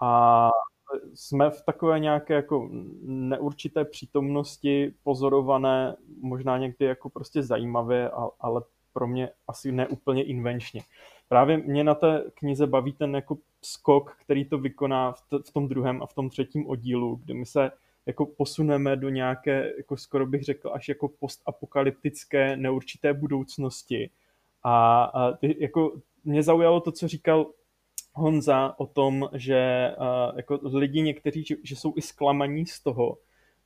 A 0.00 0.50
jsme 1.14 1.50
v 1.50 1.62
takové 1.62 2.00
nějaké 2.00 2.34
jako 2.34 2.68
neurčité 3.02 3.84
přítomnosti 3.84 4.94
pozorované, 5.02 5.96
možná 6.20 6.58
někdy 6.58 6.84
jako 6.84 7.10
prostě 7.10 7.42
zajímavě, 7.42 8.10
ale 8.40 8.62
pro 8.92 9.06
mě 9.06 9.30
asi 9.48 9.72
neúplně 9.72 10.22
invenčně. 10.22 10.80
Právě 11.32 11.58
mě 11.58 11.84
na 11.84 11.94
té 11.94 12.24
knize 12.34 12.66
baví 12.66 12.92
ten 12.92 13.14
jako 13.14 13.38
skok, 13.62 14.16
který 14.20 14.44
to 14.44 14.58
vykoná 14.58 15.12
v, 15.12 15.22
t- 15.22 15.38
v 15.44 15.52
tom 15.52 15.68
druhém 15.68 16.02
a 16.02 16.06
v 16.06 16.14
tom 16.14 16.30
třetím 16.30 16.66
oddílu, 16.66 17.16
kde 17.16 17.34
my 17.34 17.46
se 17.46 17.70
jako 18.06 18.26
posuneme 18.26 18.96
do 18.96 19.08
nějaké, 19.08 19.72
jako 19.76 19.96
skoro 19.96 20.26
bych 20.26 20.42
řekl, 20.42 20.70
až 20.72 20.88
jako 20.88 21.08
postapokalyptické 21.08 22.56
neurčité 22.56 23.14
budoucnosti. 23.14 24.10
A, 24.62 25.04
a 25.04 25.32
ty, 25.32 25.56
jako 25.58 26.00
mě 26.24 26.42
zaujalo 26.42 26.80
to, 26.80 26.92
co 26.92 27.08
říkal 27.08 27.46
Honza 28.12 28.74
o 28.78 28.86
tom, 28.86 29.28
že 29.32 29.90
uh, 29.98 30.36
jako 30.36 30.60
lidi 30.62 31.02
někteří, 31.02 31.44
že, 31.44 31.56
že 31.62 31.76
jsou 31.76 31.92
i 31.96 32.02
zklamaní 32.02 32.66
z 32.66 32.80
toho, 32.80 33.18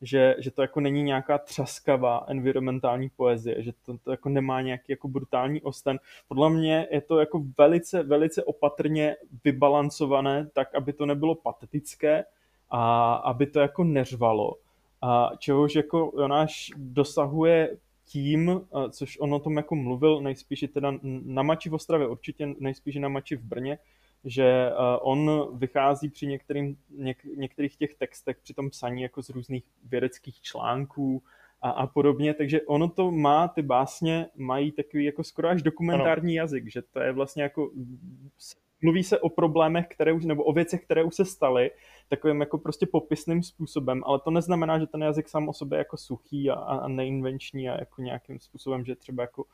že, 0.02 0.36
že 0.38 0.50
to 0.50 0.62
jako 0.62 0.80
není 0.80 1.02
nějaká 1.02 1.38
třaskavá 1.38 2.24
environmentální 2.28 3.10
poezie, 3.16 3.62
že 3.62 3.72
to, 3.86 3.98
to 3.98 4.10
jako 4.10 4.28
nemá 4.28 4.60
nějaký 4.60 4.84
jako 4.88 5.08
brutální 5.08 5.62
osten. 5.62 5.98
Podle 6.28 6.50
mě 6.50 6.88
je 6.90 7.00
to 7.00 7.20
jako 7.20 7.44
velice, 7.58 8.02
velice 8.02 8.44
opatrně 8.44 9.16
vybalancované, 9.44 10.48
tak 10.52 10.74
aby 10.74 10.92
to 10.92 11.06
nebylo 11.06 11.34
patetické 11.34 12.24
a 12.70 13.14
aby 13.14 13.46
to 13.46 13.60
jako 13.60 13.84
neřvalo. 13.84 14.54
A 15.02 15.30
čehož 15.38 15.74
jako 15.74 16.12
Jonáš 16.16 16.70
dosahuje 16.76 17.76
tím, 18.04 18.60
což 18.90 19.18
on 19.20 19.34
o 19.34 19.38
tom 19.38 19.56
jako 19.56 19.74
mluvil, 19.74 20.20
nejspíš 20.20 20.64
teda 20.74 20.92
na 21.02 21.42
Mači 21.42 21.68
v 21.68 21.74
Ostravě, 21.74 22.06
určitě 22.06 22.54
nejspíš 22.58 22.96
na 22.96 23.08
Mači 23.08 23.36
v 23.36 23.42
Brně, 23.42 23.78
že 24.24 24.44
eh, 24.44 24.72
on 25.00 25.48
vychází 25.58 26.08
při 26.08 26.26
některým, 26.26 26.76
něk, 26.90 27.24
některých 27.24 27.76
těch 27.76 27.94
textech 27.94 28.36
při 28.42 28.54
tom 28.54 28.70
psaní 28.70 29.02
jako 29.02 29.22
z 29.22 29.30
různých 29.30 29.64
vědeckých 29.84 30.40
článků 30.40 31.22
a, 31.62 31.70
a 31.70 31.86
podobně, 31.86 32.34
takže 32.34 32.62
ono 32.62 32.88
to 32.88 33.10
má, 33.10 33.48
ty 33.48 33.62
básně 33.62 34.26
mají 34.36 34.72
takový 34.72 35.04
jako 35.04 35.24
skoro 35.24 35.48
až 35.48 35.62
dokumentární 35.62 36.38
ano. 36.38 36.42
jazyk, 36.42 36.72
že 36.72 36.82
to 36.82 37.00
je 37.00 37.12
vlastně 37.12 37.42
jako 37.42 37.70
mluví 38.82 39.04
se 39.04 39.18
o 39.18 39.28
problémech, 39.28 39.86
které 39.88 40.12
už, 40.12 40.24
nebo 40.24 40.44
o 40.44 40.52
věcech, 40.52 40.84
které 40.84 41.04
už 41.04 41.14
se 41.14 41.24
staly, 41.24 41.70
takovým 42.08 42.40
jako 42.40 42.58
prostě 42.58 42.86
popisným 42.86 43.42
způsobem, 43.42 44.02
ale 44.06 44.20
to 44.20 44.30
neznamená, 44.30 44.78
že 44.78 44.86
ten 44.86 45.02
jazyk 45.02 45.28
sám 45.28 45.48
o 45.48 45.52
sobě 45.52 45.76
je 45.76 45.80
jako 45.80 45.96
suchý 45.96 46.50
a, 46.50 46.54
a 46.54 46.88
neinvenční 46.88 47.68
a 47.68 47.78
jako 47.78 48.02
nějakým 48.02 48.40
způsobem, 48.40 48.84
že 48.84 48.96
třeba 48.96 49.22
jako 49.22 49.44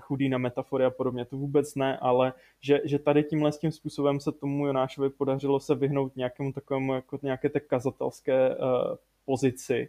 chudý 0.00 0.28
na 0.28 0.38
metafory 0.38 0.84
a 0.84 0.90
podobně, 0.90 1.24
to 1.24 1.36
vůbec 1.36 1.74
ne, 1.74 1.98
ale 1.98 2.32
že, 2.60 2.80
že 2.84 2.98
tady 2.98 3.24
tímhle 3.24 3.50
tím 3.50 3.72
způsobem 3.72 4.20
se 4.20 4.32
tomu 4.32 4.66
Jonášovi 4.66 5.10
podařilo 5.10 5.60
se 5.60 5.74
vyhnout 5.74 6.16
nějakému 6.16 6.52
takovému, 6.52 6.94
jako 6.94 7.18
nějaké 7.22 7.48
té 7.48 7.60
kazatelské 7.60 8.56
uh, 8.56 8.56
pozici. 9.24 9.88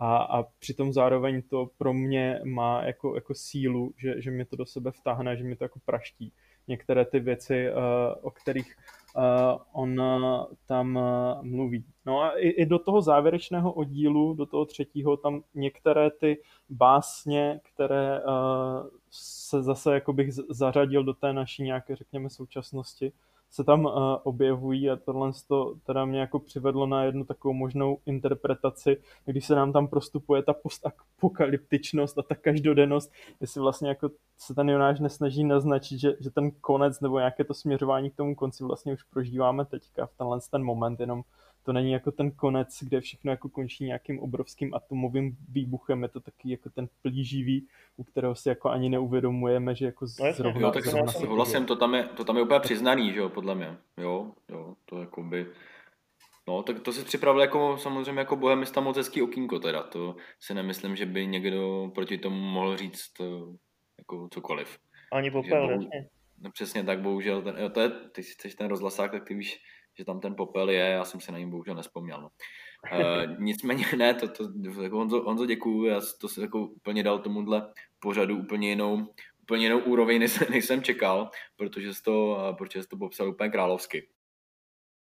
A, 0.00 0.16
a 0.16 0.42
přitom 0.42 0.92
zároveň 0.92 1.42
to 1.42 1.70
pro 1.78 1.92
mě 1.92 2.40
má 2.44 2.82
jako, 2.84 3.14
jako 3.14 3.34
sílu, 3.34 3.92
že, 3.96 4.22
že 4.22 4.30
mě 4.30 4.44
to 4.44 4.56
do 4.56 4.66
sebe 4.66 4.90
vtáhne, 4.90 5.36
že 5.36 5.44
mi 5.44 5.56
to 5.56 5.64
jako 5.64 5.78
praští. 5.84 6.32
Některé 6.68 7.04
ty 7.04 7.20
věci, 7.20 7.70
uh, 7.70 7.76
o 8.22 8.30
kterých 8.30 8.76
on 9.72 10.00
uh, 10.00 10.44
tam 10.66 10.98
mluví. 11.42 11.84
No 12.06 12.20
a 12.20 12.30
i, 12.38 12.48
i 12.48 12.66
do 12.66 12.78
toho 12.78 13.02
závěrečného 13.02 13.72
oddílu, 13.72 14.34
do 14.34 14.46
toho 14.46 14.64
třetího, 14.64 15.16
tam 15.16 15.42
některé 15.54 16.10
ty 16.10 16.42
básně, 16.68 17.60
které 17.62 18.20
se 19.10 19.62
zase 19.62 19.94
jako 19.94 20.12
bych 20.12 20.32
zařadil 20.32 21.04
do 21.04 21.14
té 21.14 21.32
naší 21.32 21.62
nějaké, 21.62 21.96
řekněme, 21.96 22.30
současnosti, 22.30 23.12
se 23.50 23.64
tam 23.64 23.84
uh, 23.84 23.92
objevují 24.22 24.90
a 24.90 24.96
tohle 24.96 25.32
to 25.48 25.74
teda 25.86 26.04
mě 26.04 26.20
jako 26.20 26.38
přivedlo 26.38 26.86
na 26.86 27.04
jednu 27.04 27.24
takovou 27.24 27.54
možnou 27.54 27.98
interpretaci, 28.06 28.96
když 29.24 29.46
se 29.46 29.54
nám 29.54 29.72
tam 29.72 29.88
prostupuje 29.88 30.42
ta 30.42 30.52
postapokalyptičnost 30.52 32.18
a 32.18 32.22
ta 32.22 32.34
každodennost, 32.34 33.12
jestli 33.40 33.60
vlastně 33.60 33.88
jako 33.88 34.10
se 34.38 34.54
ten 34.54 34.68
Jonáš 34.68 35.00
nesnaží 35.00 35.44
naznačit, 35.44 35.98
že, 35.98 36.16
že 36.20 36.30
ten 36.30 36.50
konec 36.50 37.00
nebo 37.00 37.18
nějaké 37.18 37.44
to 37.44 37.54
směřování 37.54 38.10
k 38.10 38.16
tomu 38.16 38.34
konci 38.34 38.64
vlastně 38.64 38.92
už 38.92 39.02
prožíváme 39.02 39.64
teďka 39.64 40.06
v 40.06 40.14
tenhle 40.18 40.38
ten 40.50 40.64
moment, 40.64 41.00
jenom 41.00 41.22
to 41.68 41.72
není 41.72 41.92
jako 41.92 42.12
ten 42.12 42.30
konec, 42.30 42.82
kde 42.82 43.00
všechno 43.00 43.30
jako 43.30 43.48
končí 43.48 43.84
nějakým 43.84 44.20
obrovským 44.20 44.74
atomovým 44.74 45.36
výbuchem, 45.48 46.02
je 46.02 46.08
to 46.08 46.20
taky 46.20 46.50
jako 46.50 46.70
ten 46.70 46.88
plíživý, 47.02 47.66
u 47.96 48.04
kterého 48.04 48.34
si 48.34 48.48
jako 48.48 48.70
ani 48.70 48.88
neuvědomujeme, 48.88 49.74
že 49.74 49.84
jako 49.84 50.06
No 50.20 50.32
zrovna, 50.32 50.60
Jo, 50.60 50.70
tak 50.70 50.84
zrovna 50.84 51.12
souhlasím, 51.12 51.66
to 51.66 51.76
tam 51.76 51.94
je, 51.94 52.04
to 52.04 52.24
tam 52.24 52.36
je 52.36 52.42
úplně 52.42 52.60
přiznaný, 52.60 53.12
že 53.12 53.18
jo, 53.18 53.28
podle 53.28 53.54
mě. 53.54 53.76
Jo, 53.96 54.32
jo, 54.48 54.74
to 54.84 55.00
jako 55.00 55.22
by... 55.22 55.46
No, 56.48 56.62
tak 56.62 56.80
to 56.80 56.92
si 56.92 57.04
připravil 57.04 57.40
jako 57.40 57.76
samozřejmě 57.78 58.18
jako 58.18 58.36
bohemista 58.36 58.80
moc 58.80 58.96
hezký 58.96 59.22
okýnko 59.22 59.58
teda, 59.58 59.82
to 59.82 60.16
si 60.40 60.54
nemyslím, 60.54 60.96
že 60.96 61.06
by 61.06 61.26
někdo 61.26 61.90
proti 61.94 62.18
tomu 62.18 62.40
mohl 62.40 62.76
říct 62.76 63.12
eh, 63.20 63.24
jako 63.98 64.28
cokoliv. 64.32 64.78
Ani 65.12 65.30
popel, 65.30 65.68
bohu-. 65.68 66.08
No 66.40 66.50
přesně 66.50 66.84
tak, 66.84 67.00
bohužel, 67.00 67.42
ten, 67.42 67.56
jo, 67.58 67.68
to 67.68 67.80
je, 67.80 67.90
ty 67.90 68.22
si 68.22 68.32
chceš 68.32 68.54
ten 68.54 68.68
rozhlasák, 68.68 69.10
tak 69.10 69.24
ty 69.24 69.34
víš, 69.34 69.60
že 69.98 70.04
tam 70.04 70.20
ten 70.20 70.34
popel 70.34 70.70
je, 70.70 70.80
já 70.80 71.04
jsem 71.04 71.20
si 71.20 71.32
na 71.32 71.38
něm 71.38 71.50
bohužel 71.50 71.74
nespomněl. 71.74 72.20
No. 72.20 72.28
Uh, 72.98 73.38
nicméně 73.38 73.84
ne, 73.96 74.14
to, 74.14 74.28
to 74.28 74.82
jako 74.82 74.96
Honzo, 74.96 75.22
Honzo 75.22 75.46
děkuju, 75.46 75.84
já 75.84 76.00
to 76.20 76.28
si 76.28 76.40
jako 76.40 76.60
úplně 76.60 77.02
dal 77.02 77.18
tomuhle 77.18 77.72
pořadu 77.98 78.36
úplně 78.36 78.68
jinou, 78.68 79.06
úplně 79.42 79.66
jinou 79.66 79.78
úroveň, 79.78 80.20
než, 80.20 80.38
než 80.50 80.64
jsem 80.64 80.82
čekal, 80.82 81.30
protože 81.56 81.94
jsi 81.94 82.02
to, 82.02 82.46
eh, 82.50 82.54
protože 82.54 82.82
jsi 82.82 82.88
to 82.88 82.96
popsal 82.96 83.28
úplně 83.28 83.50
královsky. 83.50 84.08